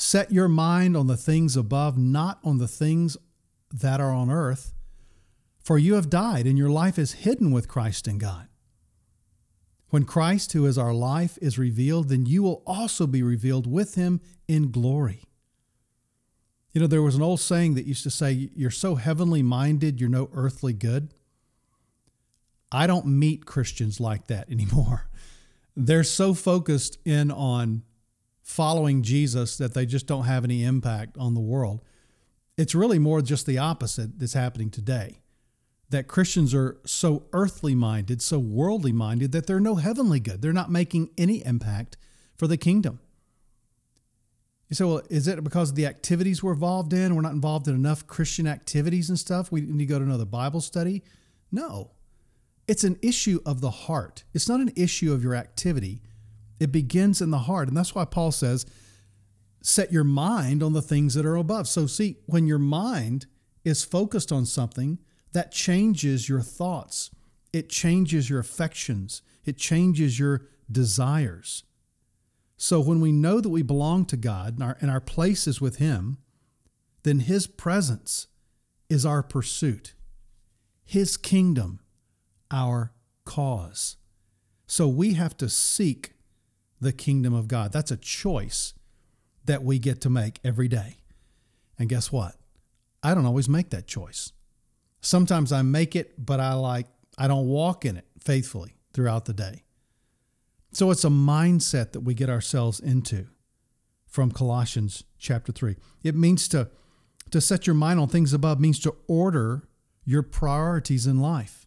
Set 0.00 0.32
your 0.32 0.48
mind 0.48 0.96
on 0.96 1.08
the 1.08 1.16
things 1.16 1.58
above, 1.58 1.98
not 1.98 2.38
on 2.42 2.56
the 2.56 2.66
things 2.66 3.18
that 3.70 4.00
are 4.00 4.14
on 4.14 4.30
earth, 4.30 4.72
for 5.62 5.76
you 5.76 5.92
have 5.92 6.08
died, 6.08 6.46
and 6.46 6.56
your 6.56 6.70
life 6.70 6.98
is 6.98 7.12
hidden 7.12 7.50
with 7.50 7.68
Christ 7.68 8.08
in 8.08 8.16
God. 8.16 8.48
When 9.90 10.04
Christ, 10.04 10.54
who 10.54 10.64
is 10.64 10.78
our 10.78 10.94
life, 10.94 11.36
is 11.42 11.58
revealed, 11.58 12.08
then 12.08 12.24
you 12.24 12.42
will 12.42 12.62
also 12.66 13.06
be 13.06 13.22
revealed 13.22 13.70
with 13.70 13.96
him 13.96 14.22
in 14.48 14.70
glory. 14.70 15.24
You 16.72 16.80
know, 16.80 16.86
there 16.86 17.02
was 17.02 17.16
an 17.16 17.22
old 17.22 17.40
saying 17.40 17.74
that 17.74 17.84
used 17.84 18.04
to 18.04 18.10
say, 18.10 18.48
You're 18.56 18.70
so 18.70 18.94
heavenly 18.94 19.42
minded, 19.42 20.00
you're 20.00 20.08
no 20.08 20.30
earthly 20.32 20.72
good. 20.72 21.12
I 22.72 22.86
don't 22.86 23.06
meet 23.06 23.44
Christians 23.44 24.00
like 24.00 24.28
that 24.28 24.48
anymore. 24.50 25.10
They're 25.76 26.04
so 26.04 26.32
focused 26.32 26.96
in 27.04 27.30
on 27.30 27.82
following 28.50 29.02
Jesus 29.02 29.56
that 29.56 29.74
they 29.74 29.86
just 29.86 30.06
don't 30.06 30.24
have 30.24 30.42
any 30.42 30.64
impact 30.64 31.16
on 31.16 31.34
the 31.34 31.40
world. 31.40 31.82
It's 32.58 32.74
really 32.74 32.98
more 32.98 33.22
just 33.22 33.46
the 33.46 33.58
opposite 33.58 34.18
that's 34.18 34.34
happening 34.34 34.70
today. 34.70 35.20
That 35.90 36.08
Christians 36.08 36.52
are 36.52 36.78
so 36.84 37.24
earthly 37.32 37.74
minded, 37.76 38.20
so 38.20 38.38
worldly 38.40 38.92
minded, 38.92 39.30
that 39.32 39.46
they're 39.46 39.60
no 39.60 39.76
heavenly 39.76 40.18
good. 40.18 40.42
They're 40.42 40.52
not 40.52 40.70
making 40.70 41.10
any 41.16 41.44
impact 41.44 41.96
for 42.36 42.48
the 42.48 42.56
kingdom. 42.56 42.98
You 44.68 44.74
say, 44.74 44.84
well, 44.84 45.02
is 45.08 45.28
it 45.28 45.42
because 45.42 45.70
of 45.70 45.76
the 45.76 45.86
activities 45.86 46.42
we're 46.42 46.52
involved 46.52 46.92
in? 46.92 47.14
We're 47.14 47.22
not 47.22 47.32
involved 47.32 47.68
in 47.68 47.74
enough 47.74 48.06
Christian 48.06 48.46
activities 48.46 49.08
and 49.08 49.18
stuff? 49.18 49.50
We 49.52 49.62
need 49.62 49.78
to 49.78 49.86
go 49.86 49.98
to 49.98 50.04
another 50.04 50.24
Bible 50.24 50.60
study? 50.60 51.02
No. 51.52 51.92
It's 52.66 52.84
an 52.84 52.98
issue 53.00 53.40
of 53.46 53.60
the 53.60 53.70
heart. 53.70 54.24
It's 54.34 54.48
not 54.48 54.60
an 54.60 54.72
issue 54.76 55.12
of 55.12 55.22
your 55.22 55.34
activity. 55.34 56.02
It 56.60 56.70
begins 56.70 57.20
in 57.20 57.30
the 57.30 57.38
heart. 57.38 57.68
And 57.68 57.76
that's 57.76 57.94
why 57.94 58.04
Paul 58.04 58.30
says, 58.30 58.66
set 59.62 59.92
your 59.92 60.04
mind 60.04 60.62
on 60.62 60.72
the 60.72 60.82
things 60.82 61.14
that 61.14 61.26
are 61.26 61.36
above. 61.36 61.66
So, 61.66 61.86
see, 61.86 62.18
when 62.26 62.46
your 62.46 62.58
mind 62.58 63.26
is 63.64 63.84
focused 63.84 64.30
on 64.30 64.46
something, 64.46 64.98
that 65.32 65.52
changes 65.52 66.28
your 66.28 66.40
thoughts, 66.40 67.10
it 67.52 67.68
changes 67.68 68.30
your 68.30 68.40
affections, 68.40 69.22
it 69.44 69.56
changes 69.56 70.18
your 70.18 70.46
desires. 70.70 71.64
So 72.56 72.78
when 72.78 73.00
we 73.00 73.10
know 73.10 73.40
that 73.40 73.48
we 73.48 73.62
belong 73.62 74.04
to 74.06 74.18
God 74.18 74.54
and 74.54 74.62
our, 74.62 74.76
and 74.82 74.90
our 74.90 75.00
place 75.00 75.46
is 75.46 75.62
with 75.62 75.76
Him, 75.76 76.18
then 77.04 77.20
His 77.20 77.46
presence 77.46 78.26
is 78.90 79.06
our 79.06 79.22
pursuit, 79.22 79.94
His 80.84 81.16
kingdom, 81.16 81.80
our 82.50 82.92
cause. 83.24 83.96
So 84.66 84.88
we 84.88 85.14
have 85.14 85.36
to 85.38 85.48
seek 85.48 86.12
the 86.80 86.92
kingdom 86.92 87.34
of 87.34 87.48
God. 87.48 87.72
That's 87.72 87.90
a 87.90 87.96
choice 87.96 88.74
that 89.44 89.62
we 89.62 89.78
get 89.78 90.00
to 90.02 90.10
make 90.10 90.40
every 90.44 90.68
day. 90.68 90.98
And 91.78 91.88
guess 91.88 92.12
what? 92.12 92.36
I 93.02 93.14
don't 93.14 93.26
always 93.26 93.48
make 93.48 93.70
that 93.70 93.86
choice. 93.86 94.32
Sometimes 95.00 95.52
I 95.52 95.62
make 95.62 95.96
it, 95.96 96.24
but 96.24 96.40
I 96.40 96.54
like 96.54 96.86
I 97.18 97.28
don't 97.28 97.48
walk 97.48 97.84
in 97.84 97.96
it 97.96 98.06
faithfully 98.18 98.76
throughout 98.92 99.26
the 99.26 99.32
day. 99.32 99.64
So 100.72 100.90
it's 100.90 101.04
a 101.04 101.10
mindset 101.10 101.92
that 101.92 102.00
we 102.00 102.14
get 102.14 102.30
ourselves 102.30 102.80
into 102.80 103.26
from 104.06 104.30
Colossians 104.30 105.04
chapter 105.18 105.52
3. 105.52 105.76
It 106.02 106.14
means 106.14 106.48
to, 106.48 106.70
to 107.30 107.40
set 107.40 107.66
your 107.66 107.74
mind 107.74 108.00
on 108.00 108.08
things 108.08 108.32
above, 108.32 108.60
means 108.60 108.78
to 108.80 108.94
order 109.06 109.68
your 110.04 110.22
priorities 110.22 111.06
in 111.06 111.20
life. 111.20 111.66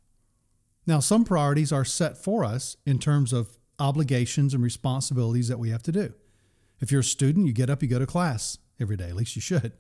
Now, 0.86 1.00
some 1.00 1.24
priorities 1.24 1.72
are 1.72 1.86
set 1.86 2.18
for 2.18 2.44
us 2.44 2.76
in 2.86 3.00
terms 3.00 3.32
of 3.32 3.58
obligations 3.80 4.54
and 4.54 4.64
responsibilities 4.64 5.48
that 5.48 5.60
we 5.60 5.70
have 5.70 5.84
to 5.84 5.92
do. 5.92 6.14
If 6.80 6.92
you're 6.92 7.02
a 7.02 7.04
student, 7.04 7.48
you 7.48 7.54
get 7.54 7.70
up, 7.70 7.82
you 7.82 7.90
go 7.90 8.00
to 8.00 8.06
class 8.06 8.58
every 8.80 8.98
day, 8.98 9.10
at 9.10 9.16
least 9.16 9.36
you 9.36 9.42
should. 9.42 9.74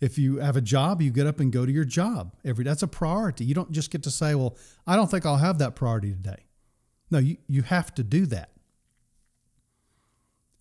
If 0.00 0.16
you 0.16 0.36
have 0.36 0.56
a 0.56 0.60
job, 0.60 1.02
you 1.02 1.10
get 1.10 1.26
up 1.26 1.40
and 1.40 1.52
go 1.52 1.66
to 1.66 1.72
your 1.72 1.84
job 1.84 2.34
every 2.44 2.64
day. 2.64 2.70
That's 2.70 2.84
a 2.84 2.88
priority. 2.88 3.44
You 3.44 3.54
don't 3.54 3.72
just 3.72 3.90
get 3.90 4.04
to 4.04 4.10
say, 4.10 4.34
well, 4.34 4.56
I 4.86 4.94
don't 4.94 5.10
think 5.10 5.26
I'll 5.26 5.38
have 5.38 5.58
that 5.58 5.74
priority 5.74 6.12
today. 6.12 6.44
No, 7.10 7.18
you, 7.18 7.38
you 7.48 7.62
have 7.62 7.94
to 7.94 8.04
do 8.04 8.26
that. 8.26 8.50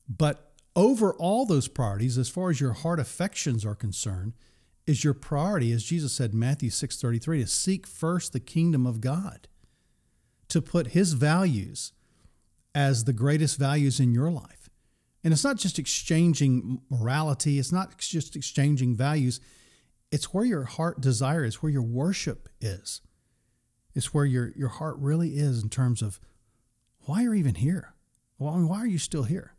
But 0.10 0.54
over 0.76 1.14
all 1.14 1.46
those 1.46 1.68
priorities, 1.68 2.18
as 2.18 2.30
far 2.30 2.50
as 2.50 2.62
your 2.62 2.74
heart 2.74 3.00
affections 3.00 3.66
are 3.66 3.76
concerned, 3.76 4.34
is 4.86 5.04
your 5.04 5.14
priority, 5.14 5.72
as 5.72 5.84
Jesus 5.84 6.14
said 6.14 6.32
in 6.32 6.40
Matthew 6.40 6.70
6:33, 6.70 7.42
to 7.42 7.48
seek 7.48 7.86
first 7.86 8.32
the 8.32 8.40
kingdom 8.40 8.88
of 8.88 9.02
God, 9.02 9.48
to 10.48 10.62
put 10.62 10.88
his 10.88 11.14
values 11.14 11.92
as 12.76 13.04
the 13.04 13.14
greatest 13.14 13.58
values 13.58 14.00
in 14.00 14.14
your 14.14 14.32
life. 14.32 14.70
And 15.24 15.34
it's 15.34 15.44
not 15.44 15.58
just 15.58 15.80
exchanging 15.80 16.82
morality, 16.90 17.60
it's 17.60 17.72
not 17.72 17.98
just 17.98 18.36
exchanging 18.36 18.96
values. 18.96 19.40
It's 20.12 20.34
where 20.34 20.46
your 20.46 20.64
heart 20.64 21.02
desire 21.02 21.44
is, 21.44 21.62
where 21.62 21.72
your 21.72 21.82
worship 21.82 22.48
is. 22.62 23.02
It's 23.94 24.14
where 24.14 24.26
your, 24.26 24.54
your 24.56 24.70
heart 24.70 24.96
really 25.00 25.32
is 25.32 25.62
in 25.62 25.70
terms 25.70 26.02
of 26.02 26.20
why 27.02 27.22
you're 27.22 27.34
you 27.34 27.40
even 27.40 27.56
here? 27.56 27.94
Well, 28.38 28.54
I 28.54 28.58
mean, 28.58 28.70
why 28.70 28.78
are 28.78 28.88
you 28.88 29.00
still 29.00 29.24
here? 29.24 29.54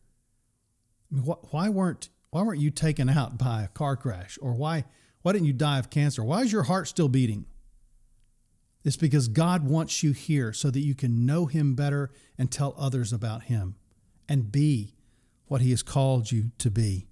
I 1.10 1.14
mean, 1.14 1.24
wh- 1.24 1.52
why 1.52 1.68
weren't 1.68 2.10
why 2.30 2.42
weren't 2.42 2.60
you 2.60 2.70
taken 2.70 3.08
out 3.08 3.38
by 3.38 3.62
a 3.62 3.68
car 3.68 3.96
crash, 3.96 4.38
or 4.40 4.52
why 4.52 4.84
why 5.22 5.32
didn't 5.32 5.46
you 5.46 5.54
die 5.54 5.78
of 5.78 5.90
cancer? 5.90 6.22
Why 6.22 6.42
is 6.42 6.52
your 6.52 6.64
heart 6.64 6.88
still 6.88 7.08
beating? 7.08 7.46
It's 8.84 8.96
because 8.96 9.28
God 9.28 9.64
wants 9.64 10.02
you 10.02 10.12
here 10.12 10.52
so 10.52 10.70
that 10.70 10.80
you 10.80 10.94
can 10.94 11.26
know 11.26 11.46
Him 11.46 11.74
better 11.74 12.10
and 12.36 12.50
tell 12.50 12.74
others 12.78 13.12
about 13.12 13.44
Him 13.44 13.76
and 14.28 14.52
be 14.52 14.94
what 15.46 15.60
He 15.60 15.70
has 15.70 15.82
called 15.82 16.30
you 16.30 16.52
to 16.58 16.70
be. 16.70 17.08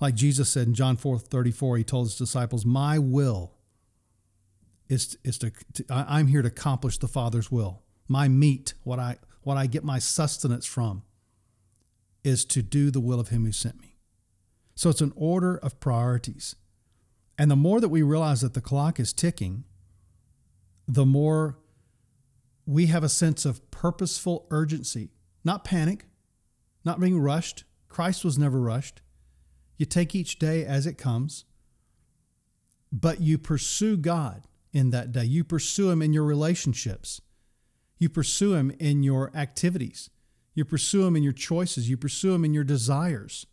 Like 0.00 0.14
Jesus 0.14 0.48
said 0.48 0.66
in 0.66 0.74
John 0.74 0.96
4 0.96 1.18
34, 1.18 1.78
He 1.78 1.84
told 1.84 2.06
His 2.06 2.16
disciples, 2.16 2.66
My 2.66 2.98
will 2.98 3.52
is, 4.88 5.16
is 5.24 5.38
to, 5.38 5.52
to 5.74 5.84
I'm 5.90 6.26
here 6.28 6.42
to 6.42 6.48
accomplish 6.48 6.98
the 6.98 7.08
Father's 7.08 7.50
will. 7.50 7.82
My 8.08 8.28
meat, 8.28 8.74
what 8.84 8.98
I 8.98 9.18
what 9.42 9.56
I 9.56 9.66
get 9.66 9.84
my 9.84 10.00
sustenance 10.00 10.66
from, 10.66 11.02
is 12.24 12.44
to 12.46 12.62
do 12.62 12.90
the 12.90 13.00
will 13.00 13.20
of 13.20 13.28
Him 13.28 13.44
who 13.44 13.52
sent 13.52 13.80
me. 13.80 13.96
So 14.74 14.90
it's 14.90 15.00
an 15.00 15.12
order 15.14 15.56
of 15.56 15.78
priorities. 15.78 16.56
And 17.38 17.50
the 17.50 17.56
more 17.56 17.80
that 17.80 17.88
we 17.88 18.02
realize 18.02 18.40
that 18.40 18.54
the 18.54 18.60
clock 18.60 18.98
is 18.98 19.12
ticking, 19.12 19.64
the 20.86 21.06
more 21.06 21.58
we 22.64 22.86
have 22.86 23.04
a 23.04 23.08
sense 23.08 23.44
of 23.44 23.70
purposeful 23.70 24.46
urgency, 24.50 25.10
not 25.44 25.64
panic, 25.64 26.06
not 26.84 27.00
being 27.00 27.20
rushed. 27.20 27.64
Christ 27.88 28.24
was 28.24 28.38
never 28.38 28.60
rushed. 28.60 29.00
You 29.76 29.86
take 29.86 30.14
each 30.14 30.38
day 30.38 30.64
as 30.64 30.86
it 30.86 30.98
comes, 30.98 31.44
but 32.92 33.20
you 33.20 33.38
pursue 33.38 33.96
God 33.96 34.46
in 34.72 34.90
that 34.90 35.12
day. 35.12 35.24
You 35.24 35.44
pursue 35.44 35.90
Him 35.90 36.02
in 36.02 36.12
your 36.12 36.24
relationships. 36.24 37.20
You 37.98 38.08
pursue 38.08 38.54
Him 38.54 38.72
in 38.78 39.02
your 39.02 39.34
activities. 39.34 40.10
You 40.54 40.64
pursue 40.64 41.06
Him 41.06 41.16
in 41.16 41.22
your 41.22 41.32
choices. 41.32 41.88
You 41.88 41.96
pursue 41.96 42.34
Him 42.34 42.44
in 42.44 42.54
your 42.54 42.64
desires. 42.64 43.46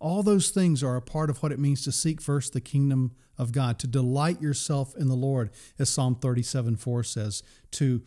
All 0.00 0.22
those 0.22 0.50
things 0.50 0.82
are 0.82 0.96
a 0.96 1.02
part 1.02 1.30
of 1.30 1.42
what 1.42 1.52
it 1.52 1.58
means 1.58 1.82
to 1.84 1.92
seek 1.92 2.20
first 2.20 2.52
the 2.52 2.60
kingdom 2.60 3.12
of 3.36 3.52
God, 3.52 3.78
to 3.80 3.86
delight 3.86 4.40
yourself 4.40 4.94
in 4.96 5.08
the 5.08 5.14
Lord, 5.14 5.50
as 5.78 5.88
Psalm 5.88 6.14
37 6.14 6.76
4 6.76 7.02
says, 7.04 7.42
to 7.72 8.02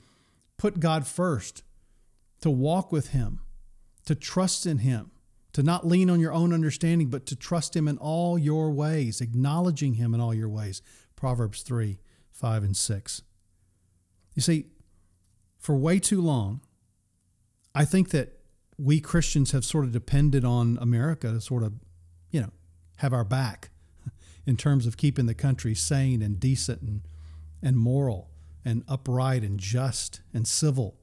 put 0.58 0.80
God 0.80 1.08
first, 1.08 1.64
to 2.42 2.50
walk 2.50 2.92
with 2.92 3.10
Him, 3.10 3.42
to 4.06 4.16
trust 4.16 4.66
in 4.66 4.80
Him, 4.80 5.12
to 5.54 5.64
not 5.64 5.86
lean 5.88 6.10
on 6.10 6.20
your 6.20 6.34
own 6.34 6.54
understanding, 6.54 7.10
but 7.10 7.26
to 7.28 7.36
trust 7.36 7.76
Him 7.76 7.88
in 7.88 7.98
all 7.98 8.38
your 8.38 8.72
ways, 8.72 9.22
acknowledging 9.22 9.96
Him 9.96 10.14
in 10.14 10.22
all 10.22 10.34
your 10.34 10.50
ways, 10.50 10.82
Proverbs 11.16 11.62
3 11.62 12.00
5 12.32 12.64
and 12.64 12.76
6. 12.76 13.22
You 14.34 14.42
see, 14.42 14.66
for 15.60 15.76
way 15.76 16.00
too 16.00 16.22
long, 16.22 16.62
I 17.76 17.86
think 17.86 18.10
that 18.10 18.41
we 18.82 19.00
Christians 19.00 19.52
have 19.52 19.64
sort 19.64 19.86
of 19.86 19.92
depended 19.92 20.44
on 20.44 20.78
America 20.82 21.32
to 21.32 21.40
sort 21.40 21.64
of, 21.64 21.74
you 22.32 22.42
know, 22.42 22.52
have 22.98 23.14
our 23.14 23.24
back 23.24 23.70
in 24.46 24.58
terms 24.58 24.88
of 24.88 24.98
keeping 24.98 25.28
the 25.28 25.34
country 25.34 25.76
sane 25.76 26.22
and 26.22 26.40
decent 26.40 26.82
and, 26.82 27.02
and 27.62 27.78
moral 27.78 28.30
and 28.66 28.84
upright 28.88 29.44
and 29.44 29.60
just 29.60 30.22
and 30.34 30.48
civil. 30.48 30.96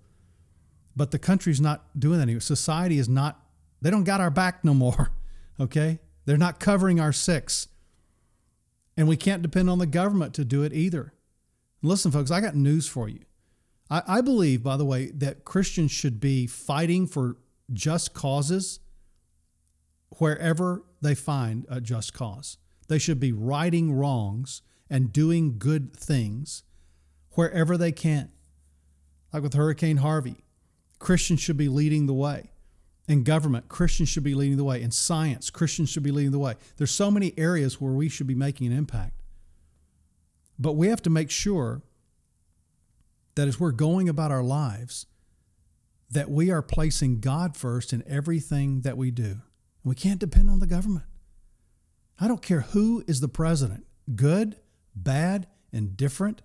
But 0.97 1.13
the 1.13 1.19
country's 1.19 1.61
not 1.61 1.99
doing 1.99 2.19
that 2.19 2.25
anymore. 2.25 2.41
Society 2.41 2.99
is 2.99 3.09
not, 3.09 3.41
they 3.81 3.91
don't 3.91 4.05
got 4.05 4.21
our 4.21 4.31
back 4.31 4.65
no 4.65 4.75
more. 4.75 5.11
Okay? 5.61 5.99
They're 6.25 6.37
not 6.37 6.61
covering 6.61 7.01
our 7.01 7.13
six. 7.13 7.67
And 8.97 9.09
we 9.09 9.17
can't 9.17 9.43
depend 9.43 9.69
on 9.69 9.81
the 9.81 9.87
government 9.87 10.33
to 10.35 10.45
do 10.45 10.63
it 10.63 10.73
either. 10.73 11.13
Listen, 11.83 12.13
folks, 12.13 12.31
I 12.31 12.41
got 12.41 12.55
news 12.55 12.87
for 12.87 13.09
you. 13.09 13.23
I, 13.91 14.03
I 14.07 14.21
believe, 14.21 14.63
by 14.63 14.77
the 14.77 14.85
way, 14.85 15.07
that 15.07 15.45
Christians 15.45 15.91
should 15.91 16.21
be 16.21 16.47
fighting 16.47 17.09
for 17.09 17.39
just 17.73 18.15
causes 18.15 18.81
wherever 20.19 20.83
they 21.01 21.15
find 21.15 21.67
a 21.69 21.81
just 21.81 22.15
cause. 22.15 22.59
They 22.89 22.99
should 22.99 23.21
be 23.21 23.33
righting 23.33 23.93
wrongs 23.93 24.63
and 24.89 25.13
doing 25.13 25.59
good 25.59 25.95
things 25.95 26.63
wherever 27.33 27.77
they 27.77 27.93
can. 27.93 28.31
Like 29.33 29.43
with 29.43 29.55
Hurricane 29.55 29.99
Harvey, 29.99 30.45
Christians 30.99 31.41
should 31.41 31.59
be 31.59 31.69
leading 31.69 32.07
the 32.07 32.15
way. 32.15 32.51
In 33.07 33.23
government, 33.23 33.69
Christians 33.69 34.09
should 34.09 34.25
be 34.25 34.35
leading 34.35 34.57
the 34.57 34.65
way. 34.65 34.83
In 34.83 34.91
science, 34.91 35.51
Christians 35.51 35.89
should 35.91 36.03
be 36.03 36.11
leading 36.11 36.33
the 36.33 36.39
way. 36.39 36.55
There's 36.77 36.91
so 36.91 37.11
many 37.11 37.33
areas 37.39 37.81
where 37.81 37.93
we 37.93 38.09
should 38.09 38.27
be 38.27 38.35
making 38.35 38.71
an 38.71 38.77
impact. 38.77 39.23
But 40.59 40.73
we 40.73 40.89
have 40.89 41.03
to 41.03 41.11
make 41.11 41.31
sure 41.31 41.83
that 43.35 43.49
as 43.49 43.61
we're 43.61 43.71
going 43.71 44.09
about 44.09 44.31
our 44.31 44.43
lives, 44.43 45.07
that 46.11 46.31
we 46.31 46.51
are 46.51 46.63
placing 46.63 47.21
God 47.21 47.57
first 47.57 47.93
in 47.93 48.03
everything 48.07 48.81
that 48.83 48.97
we 48.97 49.11
do. 49.11 49.39
We 49.85 49.95
can't 49.95 50.21
depend 50.21 50.51
on 50.51 50.59
the 50.59 50.67
government. 50.67 51.07
I 52.21 52.29
don't 52.29 52.43
care 52.43 52.63
who 52.63 53.05
is 53.07 53.21
the 53.21 53.29
president, 53.29 53.87
good, 54.15 54.57
bad, 54.95 55.47
indifferent. 55.73 56.43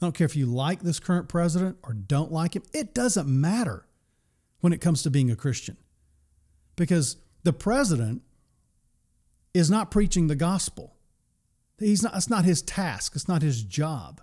I 0.00 0.06
don't 0.06 0.14
care 0.14 0.26
if 0.26 0.36
you 0.36 0.46
like 0.46 0.80
this 0.80 1.00
current 1.00 1.28
president 1.28 1.78
or 1.82 1.92
don't 1.92 2.30
like 2.30 2.54
him. 2.54 2.62
It 2.72 2.94
doesn't 2.94 3.28
matter 3.28 3.86
when 4.60 4.72
it 4.72 4.80
comes 4.80 5.02
to 5.02 5.10
being 5.10 5.30
a 5.30 5.36
Christian 5.36 5.76
because 6.76 7.16
the 7.42 7.52
president 7.52 8.22
is 9.54 9.70
not 9.70 9.90
preaching 9.90 10.28
the 10.28 10.36
gospel. 10.36 10.94
He's 11.78 12.02
not, 12.02 12.14
it's 12.16 12.30
not 12.30 12.44
his 12.44 12.62
task, 12.62 13.14
it's 13.14 13.28
not 13.28 13.42
his 13.42 13.62
job. 13.62 14.20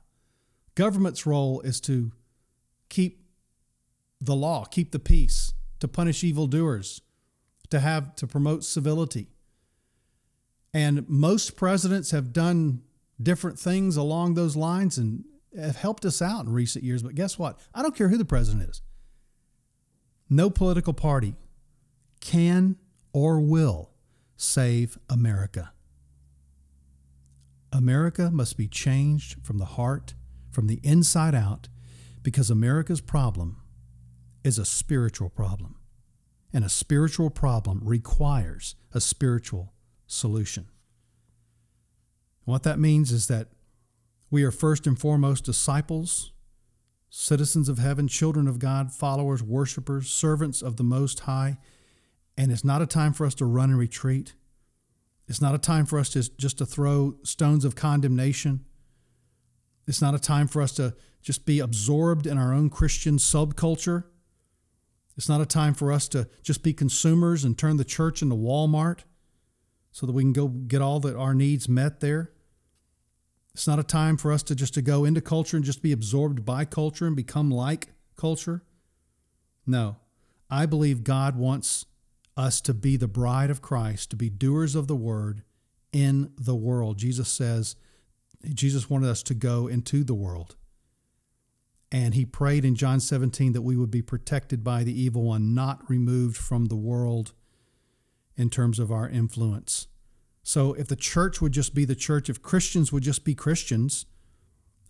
Government's 0.76 1.26
role 1.26 1.62
is 1.62 1.80
to 1.82 2.12
keep 2.90 3.25
the 4.26 4.36
law, 4.36 4.66
keep 4.66 4.92
the 4.92 5.00
peace, 5.00 5.54
to 5.80 5.88
punish 5.88 6.24
evildoers, 6.24 7.02
to 7.70 7.80
have 7.80 8.16
to 8.16 8.28
promote 8.28 8.64
civility. 8.64 9.28
And 10.74 11.08
most 11.08 11.56
presidents 11.56 12.12
have 12.12 12.34
done 12.34 12.82
different 13.22 13.58
things 13.58 13.96
along 13.96 14.34
those 14.34 14.56
lines 14.56 14.98
and 14.98 15.24
have 15.58 15.78
helped 15.78 16.06
us 16.06 16.22
out 16.22 16.46
in 16.46 16.52
recent 16.52 16.84
years. 16.84 17.02
But 17.02 17.16
guess 17.16 17.40
what? 17.40 17.60
I 17.74 17.82
don't 17.82 17.96
care 17.96 18.10
who 18.10 18.18
the 18.18 18.26
president 18.26 18.70
is. 18.70 18.82
No 20.30 20.50
political 20.50 20.94
party 20.94 21.36
can 22.20 22.78
or 23.14 23.40
will 23.40 23.92
save 24.36 24.98
America. 25.10 25.72
America 27.72 28.30
must 28.32 28.58
be 28.58 28.68
changed 28.68 29.38
from 29.44 29.58
the 29.58 29.66
heart, 29.66 30.14
from 30.52 30.68
the 30.68 30.80
inside 30.84 31.36
out, 31.36 31.70
because 32.24 32.50
America's 32.50 33.02
problem 33.02 33.62
is 34.46 34.60
a 34.60 34.66
spiritual 34.66 35.28
problem. 35.28 35.76
And 36.54 36.64
a 36.64 36.70
spiritual 36.70 37.32
problem 37.32 37.82
requires 37.84 38.76
a 38.94 39.02
spiritual 39.02 39.74
solution. 40.08 40.68
what 42.46 42.62
that 42.62 42.78
means 42.78 43.12
is 43.12 43.26
that 43.28 43.48
we 44.30 44.44
are 44.44 44.52
first 44.52 44.86
and 44.86 45.00
foremost 45.00 45.46
disciples, 45.46 46.32
citizens 47.10 47.68
of 47.68 47.80
heaven, 47.80 48.08
children 48.08 48.48
of 48.48 48.60
God, 48.60 48.92
followers, 48.92 49.42
worshipers, 49.42 50.10
servants 50.10 50.62
of 50.62 50.78
the 50.78 50.84
Most 50.84 51.22
High. 51.22 51.58
And 52.38 52.52
it's 52.52 52.64
not 52.64 52.84
a 52.84 52.86
time 52.86 53.14
for 53.14 53.26
us 53.26 53.34
to 53.36 53.46
run 53.46 53.72
and 53.72 53.80
retreat. 53.80 54.36
It's 55.28 55.42
not 55.42 55.56
a 55.56 55.58
time 55.58 55.88
for 55.88 55.98
us 55.98 56.10
to 56.10 56.22
just 56.38 56.60
to 56.60 56.68
throw 56.68 57.16
stones 57.24 57.66
of 57.66 57.76
condemnation. 57.76 58.64
It's 59.88 60.02
not 60.04 60.14
a 60.14 60.20
time 60.20 60.48
for 60.48 60.62
us 60.62 60.74
to 60.74 60.94
just 61.24 61.48
be 61.48 61.60
absorbed 61.60 62.28
in 62.28 62.38
our 62.38 62.54
own 62.54 62.70
Christian 62.70 63.18
subculture. 63.18 64.04
It's 65.18 65.30
not 65.30 65.42
a 65.42 65.46
time 65.46 65.74
for 65.74 65.92
us 65.92 66.08
to 66.10 66.28
just 66.44 66.62
be 66.62 66.74
consumers 66.74 67.44
and 67.44 67.58
turn 67.58 67.78
the 67.78 67.86
church 67.86 68.22
into 68.22 68.36
Walmart 68.36 69.00
so 69.92 70.06
that 70.06 70.12
we 70.12 70.24
can 70.24 70.34
go 70.34 70.48
get 70.48 70.82
all 70.82 71.00
that 71.00 71.16
our 71.16 71.34
needs 71.34 71.70
met 71.70 72.02
there. 72.02 72.32
It's 73.54 73.68
not 73.68 73.80
a 73.80 73.84
time 73.84 74.18
for 74.18 74.34
us 74.34 74.44
to 74.44 74.56
just 74.56 74.74
to 74.74 74.82
go 74.82 75.06
into 75.06 75.22
culture 75.22 75.56
and 75.56 75.66
just 75.66 75.82
be 75.82 75.94
absorbed 75.94 76.44
by 76.44 76.66
culture 76.66 77.08
and 77.08 77.16
become 77.16 77.50
like 77.50 77.88
culture. 78.18 78.64
No. 79.66 79.96
I 80.50 80.66
believe 80.66 81.06
God 81.06 81.38
wants 81.38 81.86
us 82.36 82.60
to 82.62 82.74
be 82.74 82.98
the 82.98 83.08
bride 83.08 83.50
of 83.50 83.62
Christ, 83.62 84.10
to 84.10 84.18
be 84.18 84.30
doers 84.30 84.76
of 84.76 84.88
the 84.88 84.96
word 84.96 85.44
in 85.94 86.34
the 86.38 86.56
world. 86.56 86.98
Jesus 86.98 87.30
says 87.30 87.78
Jesus 88.44 88.90
wanted 88.90 89.10
us 89.10 89.24
to 89.24 89.34
go 89.34 89.68
into 89.68 90.04
the 90.04 90.14
world. 90.14 90.58
And 91.92 92.14
he 92.14 92.26
prayed 92.26 92.66
in 92.66 92.76
John 92.76 93.00
17 93.00 93.54
that 93.54 93.62
we 93.62 93.78
would 93.78 93.92
be 93.92 94.02
protected 94.02 94.64
by 94.64 94.84
the 94.84 95.00
evil 95.00 95.24
one, 95.24 95.54
not 95.54 95.88
removed 95.90 96.38
from 96.38 96.66
the 96.66 96.76
world 96.76 97.34
in 98.36 98.50
terms 98.50 98.80
of 98.80 98.92
our 98.92 99.08
influence. 99.08 99.88
So 100.44 100.74
if 100.74 100.88
the 100.88 100.96
church 100.96 101.42
would 101.42 101.52
just 101.52 101.74
be 101.74 101.86
the 101.86 101.96
church, 101.96 102.30
if 102.30 102.42
Christians 102.42 102.92
would 102.92 103.04
just 103.04 103.24
be 103.24 103.34
Christians, 103.34 104.06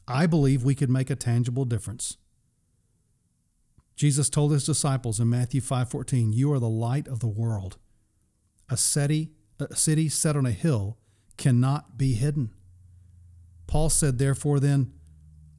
I 0.08 0.26
believe 0.26 0.64
we 0.64 0.76
could 0.76 0.90
make 0.90 1.10
a 1.10 1.16
tangible 1.16 1.66
difference. 1.66 2.18
Jesus 3.96 4.30
told 4.30 4.52
his 4.52 4.66
disciples 4.66 5.20
in 5.20 5.30
Matthew 5.30 5.62
5:14, 5.62 6.34
"You 6.34 6.52
are 6.52 6.60
the 6.60 6.70
light 6.70 7.08
of 7.08 7.20
the 7.20 7.28
world. 7.28 7.78
A 8.68 8.76
city, 8.76 9.34
a 9.60 9.76
city 9.76 10.10
set 10.10 10.36
on 10.36 10.46
a 10.46 10.52
hill 10.52 10.98
cannot 11.38 11.98
be 11.98 12.14
hidden." 12.14 12.54
Paul 13.68 13.90
said, 13.90 14.18
"Therefore 14.18 14.60
then, 14.60 14.92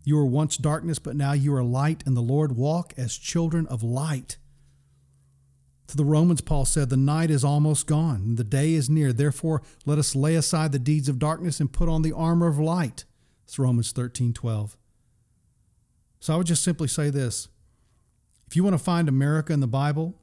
you 0.06 0.16
were 0.16 0.24
once 0.24 0.56
darkness, 0.56 0.98
but 0.98 1.16
now 1.16 1.32
you 1.32 1.54
are 1.54 1.62
light 1.62 2.02
in 2.06 2.14
the 2.14 2.22
Lord. 2.22 2.56
Walk 2.56 2.94
as 2.96 3.18
children 3.18 3.66
of 3.66 3.82
light." 3.82 4.38
To 5.88 5.96
the 5.96 6.04
Romans, 6.04 6.40
Paul 6.40 6.64
said, 6.64 6.88
The 6.88 6.96
night 6.96 7.30
is 7.30 7.44
almost 7.44 7.86
gone, 7.86 8.16
and 8.16 8.36
the 8.36 8.44
day 8.44 8.72
is 8.72 8.90
near. 8.90 9.12
Therefore, 9.12 9.62
let 9.84 9.98
us 9.98 10.16
lay 10.16 10.34
aside 10.34 10.72
the 10.72 10.78
deeds 10.78 11.08
of 11.08 11.18
darkness 11.18 11.60
and 11.60 11.72
put 11.72 11.88
on 11.88 12.02
the 12.02 12.12
armor 12.12 12.48
of 12.48 12.58
light. 12.58 13.04
It's 13.44 13.58
Romans 13.58 13.92
13 13.92 14.32
12. 14.32 14.76
So 16.18 16.34
I 16.34 16.36
would 16.36 16.46
just 16.46 16.64
simply 16.64 16.88
say 16.88 17.10
this 17.10 17.48
if 18.48 18.56
you 18.56 18.64
want 18.64 18.74
to 18.74 18.82
find 18.82 19.08
America 19.08 19.52
in 19.52 19.60
the 19.60 19.66
Bible, 19.66 20.14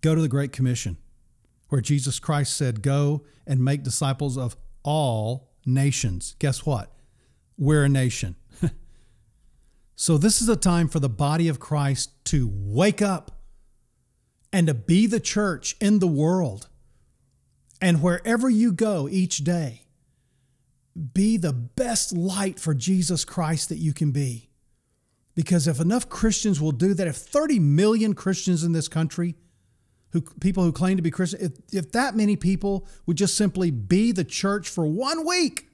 go 0.00 0.14
to 0.14 0.20
the 0.20 0.28
Great 0.28 0.52
Commission, 0.52 0.96
where 1.68 1.80
Jesus 1.80 2.18
Christ 2.18 2.56
said, 2.56 2.82
Go 2.82 3.24
and 3.46 3.64
make 3.64 3.82
disciples 3.82 4.36
of 4.36 4.56
all 4.82 5.50
nations. 5.64 6.34
Guess 6.38 6.66
what? 6.66 6.92
We're 7.56 7.84
a 7.84 7.88
nation. 7.88 8.36
So, 10.00 10.16
this 10.16 10.40
is 10.40 10.48
a 10.48 10.54
time 10.54 10.86
for 10.86 11.00
the 11.00 11.08
body 11.08 11.48
of 11.48 11.58
Christ 11.58 12.12
to 12.26 12.48
wake 12.52 13.02
up 13.02 13.32
and 14.52 14.68
to 14.68 14.74
be 14.74 15.08
the 15.08 15.18
church 15.18 15.74
in 15.80 15.98
the 15.98 16.06
world. 16.06 16.68
And 17.82 18.00
wherever 18.00 18.48
you 18.48 18.70
go 18.70 19.08
each 19.08 19.38
day, 19.38 19.86
be 21.14 21.36
the 21.36 21.52
best 21.52 22.12
light 22.12 22.60
for 22.60 22.74
Jesus 22.74 23.24
Christ 23.24 23.70
that 23.70 23.78
you 23.78 23.92
can 23.92 24.12
be. 24.12 24.50
Because 25.34 25.66
if 25.66 25.80
enough 25.80 26.08
Christians 26.08 26.60
will 26.60 26.70
do 26.70 26.94
that, 26.94 27.08
if 27.08 27.16
30 27.16 27.58
million 27.58 28.14
Christians 28.14 28.62
in 28.62 28.70
this 28.70 28.86
country, 28.86 29.34
who 30.12 30.20
people 30.20 30.62
who 30.62 30.70
claim 30.70 30.96
to 30.96 31.02
be 31.02 31.10
Christian, 31.10 31.40
if, 31.40 31.74
if 31.74 31.90
that 31.90 32.14
many 32.14 32.36
people 32.36 32.86
would 33.06 33.16
just 33.16 33.34
simply 33.34 33.72
be 33.72 34.12
the 34.12 34.22
church 34.22 34.68
for 34.68 34.86
one 34.86 35.26
week, 35.26 35.67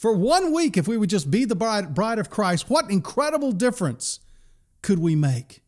for 0.00 0.12
one 0.12 0.52
week, 0.52 0.76
if 0.76 0.88
we 0.88 0.96
would 0.96 1.10
just 1.10 1.30
be 1.30 1.44
the 1.44 1.54
bride, 1.54 1.94
bride 1.94 2.18
of 2.18 2.30
Christ, 2.30 2.70
what 2.70 2.90
incredible 2.90 3.52
difference 3.52 4.20
could 4.82 4.98
we 4.98 5.14
make? 5.14 5.62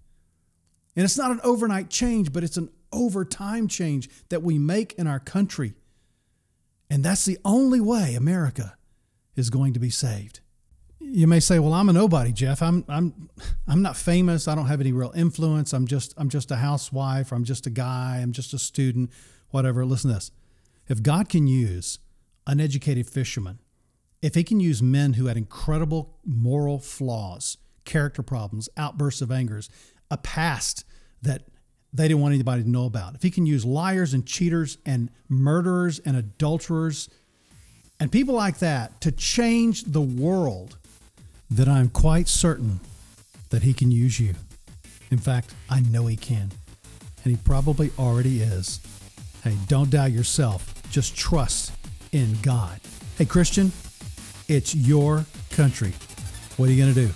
And 0.97 1.05
it's 1.05 1.18
not 1.18 1.31
an 1.31 1.40
overnight 1.45 1.90
change, 1.90 2.33
but 2.33 2.42
it's 2.42 2.57
an 2.57 2.71
overtime 2.92 3.68
change 3.68 4.09
that 4.29 4.42
we 4.42 4.59
make 4.59 4.95
in 4.95 5.07
our 5.07 5.21
country. 5.21 5.75
And 6.90 7.05
that's 7.05 7.25
the 7.25 7.38
only 7.45 7.81
way 7.81 8.14
America 8.14 8.77
is 9.37 9.51
going 9.51 9.73
to 9.75 9.81
be 9.81 9.90
saved 9.90 10.40
you 11.12 11.27
may 11.27 11.40
say, 11.40 11.59
"Well, 11.59 11.75
I'm 11.75 11.88
a 11.88 11.92
nobody, 11.92 12.33
Jeff. 12.33 12.62
I'm 12.62 12.85
I'm 12.88 13.29
I'm 13.66 13.83
not 13.83 13.97
famous. 13.97 14.49
I 14.49 14.55
don't 14.55 14.66
have 14.66 14.81
any 14.81 14.92
real 14.92 15.12
influence. 15.14 15.73
I'm 15.73 15.87
just 15.87 16.14
I'm 16.16 16.29
just 16.29 16.51
a 16.51 16.57
housewife. 16.57 17.33
I'm 17.33 17.45
just 17.45 17.66
a 17.66 17.71
guy. 17.71 18.21
I'm 18.23 18.33
just 18.33 18.55
a 18.55 18.59
student. 18.59 19.11
Whatever." 19.51 19.85
Listen 19.85 20.11
to 20.11 20.14
this: 20.14 20.31
If 20.88 21.03
God 21.03 21.29
can 21.29 21.47
use 21.47 21.99
uneducated 22.47 23.07
fisherman 23.07 23.59
if 24.23 24.35
he 24.35 24.45
can 24.45 24.61
use 24.61 24.81
men 24.81 25.15
who 25.15 25.27
had 25.27 25.37
incredible 25.37 26.17
moral 26.25 26.79
flaws, 26.79 27.59
character 27.85 28.23
problems, 28.23 28.69
outbursts 28.77 29.21
of 29.21 29.31
angers, 29.31 29.69
a 30.11 30.17
past 30.17 30.85
that 31.21 31.43
they 31.93 32.09
didn't 32.09 32.21
want 32.21 32.33
anybody 32.33 32.63
to 32.63 32.71
know 32.71 32.87
about, 32.87 33.15
if 33.15 33.23
he 33.23 33.31
can 33.31 33.45
use 33.45 33.65
liars 33.65 34.15
and 34.15 34.25
cheaters 34.25 34.79
and 34.87 35.11
murderers 35.29 35.99
and 35.99 36.17
adulterers 36.17 37.11
and 38.01 38.11
people 38.11 38.35
like 38.35 38.59
that 38.59 39.01
to 39.01 39.13
change 39.13 39.85
the 39.85 40.01
world, 40.01 40.77
then 41.51 41.69
I'm 41.69 41.89
quite 41.89 42.29
certain 42.29 42.81
that 43.51 43.63
he 43.63 43.75
can 43.75 43.91
use 43.91 44.19
you. 44.19 44.35
In 45.11 45.19
fact, 45.19 45.55
I 45.69 45.81
know 45.81 46.07
he 46.07 46.17
can. 46.17 46.51
And 47.25 47.37
he 47.37 47.37
probably 47.45 47.93
already 47.99 48.41
is. 48.41 48.81
Hey, 49.45 49.57
don't 49.69 49.91
doubt 49.91 50.11
yourself. 50.13 50.83
Just 50.91 51.15
trust 51.15 51.73
in 52.13 52.39
God. 52.43 52.81
Hey, 53.19 53.27
Christian, 53.27 53.71
it's 54.53 54.75
your 54.75 55.25
country. 55.51 55.93
What 56.59 56.69
are 56.69 56.73
you 56.73 56.83
going 56.83 56.95
to 56.95 57.07
do? 57.07 57.12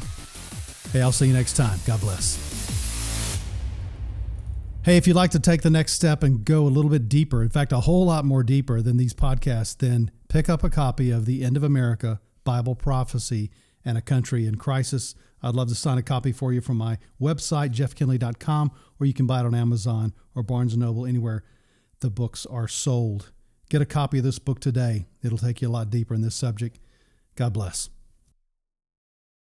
Hey, 0.91 1.03
I'll 1.03 1.13
see 1.13 1.27
you 1.27 1.35
next 1.35 1.55
time. 1.55 1.79
God 1.87 2.01
bless. 2.01 2.43
Hey, 4.83 4.97
if 4.97 5.07
you'd 5.07 5.17
like 5.17 5.33
to 5.33 5.41
take 5.41 5.63
the 5.63 5.71
next 5.71 5.93
step 5.93 6.23
and 6.23 6.45
go 6.45 6.63
a 6.63 6.69
little 6.69 6.91
bit 6.91 7.09
deeper, 7.09 7.43
in 7.43 7.51
fact, 7.51 7.73
a 7.73 7.81
whole 7.81 8.07
lot 8.07 8.25
more 8.25 8.43
deeper 8.43 8.81
than 8.81 8.97
these 8.97 9.13
podcasts, 9.13 9.77
then 9.77 10.11
pick 10.29 10.49
up 10.49 10.65
a 10.65 10.71
copy 10.71 11.11
of 11.11 11.27
The 11.27 11.45
End 11.45 11.57
of 11.57 11.63
America 11.63 12.21
Bible 12.45 12.75
Prophecy 12.75 13.51
and 13.85 13.99
a 13.99 14.01
Country 14.01 14.47
in 14.47 14.55
Crisis. 14.55 15.15
I'd 15.43 15.55
love 15.55 15.69
to 15.69 15.75
sign 15.75 15.99
a 15.99 16.03
copy 16.03 16.33
for 16.33 16.53
you 16.53 16.61
from 16.63 16.79
my 16.79 16.99
website, 17.21 17.73
jeffkinley.com, 17.73 18.71
or 18.99 19.07
you 19.07 19.13
can 19.13 19.27
buy 19.27 19.41
it 19.41 19.47
on 19.47 19.55
Amazon 19.55 20.15
or 20.35 20.43
Barnes 20.43 20.77
& 20.77 20.79
Noble, 20.79 21.05
anywhere 21.05 21.45
the 22.01 22.11
books 22.11 22.47
are 22.47 22.69
sold. 22.69 23.33
Get 23.69 23.83
a 23.83 23.87
copy 23.87 24.19
of 24.19 24.25
this 24.25 24.39
book 24.39 24.61
today. 24.61 25.07
It'll 25.23 25.37
take 25.37 25.61
you 25.61 25.69
a 25.69 25.71
lot 25.71 25.91
deeper 25.91 26.15
in 26.15 26.23
this 26.23 26.37
subject. 26.37 26.79
God 27.37 27.53
bless. 27.53 27.91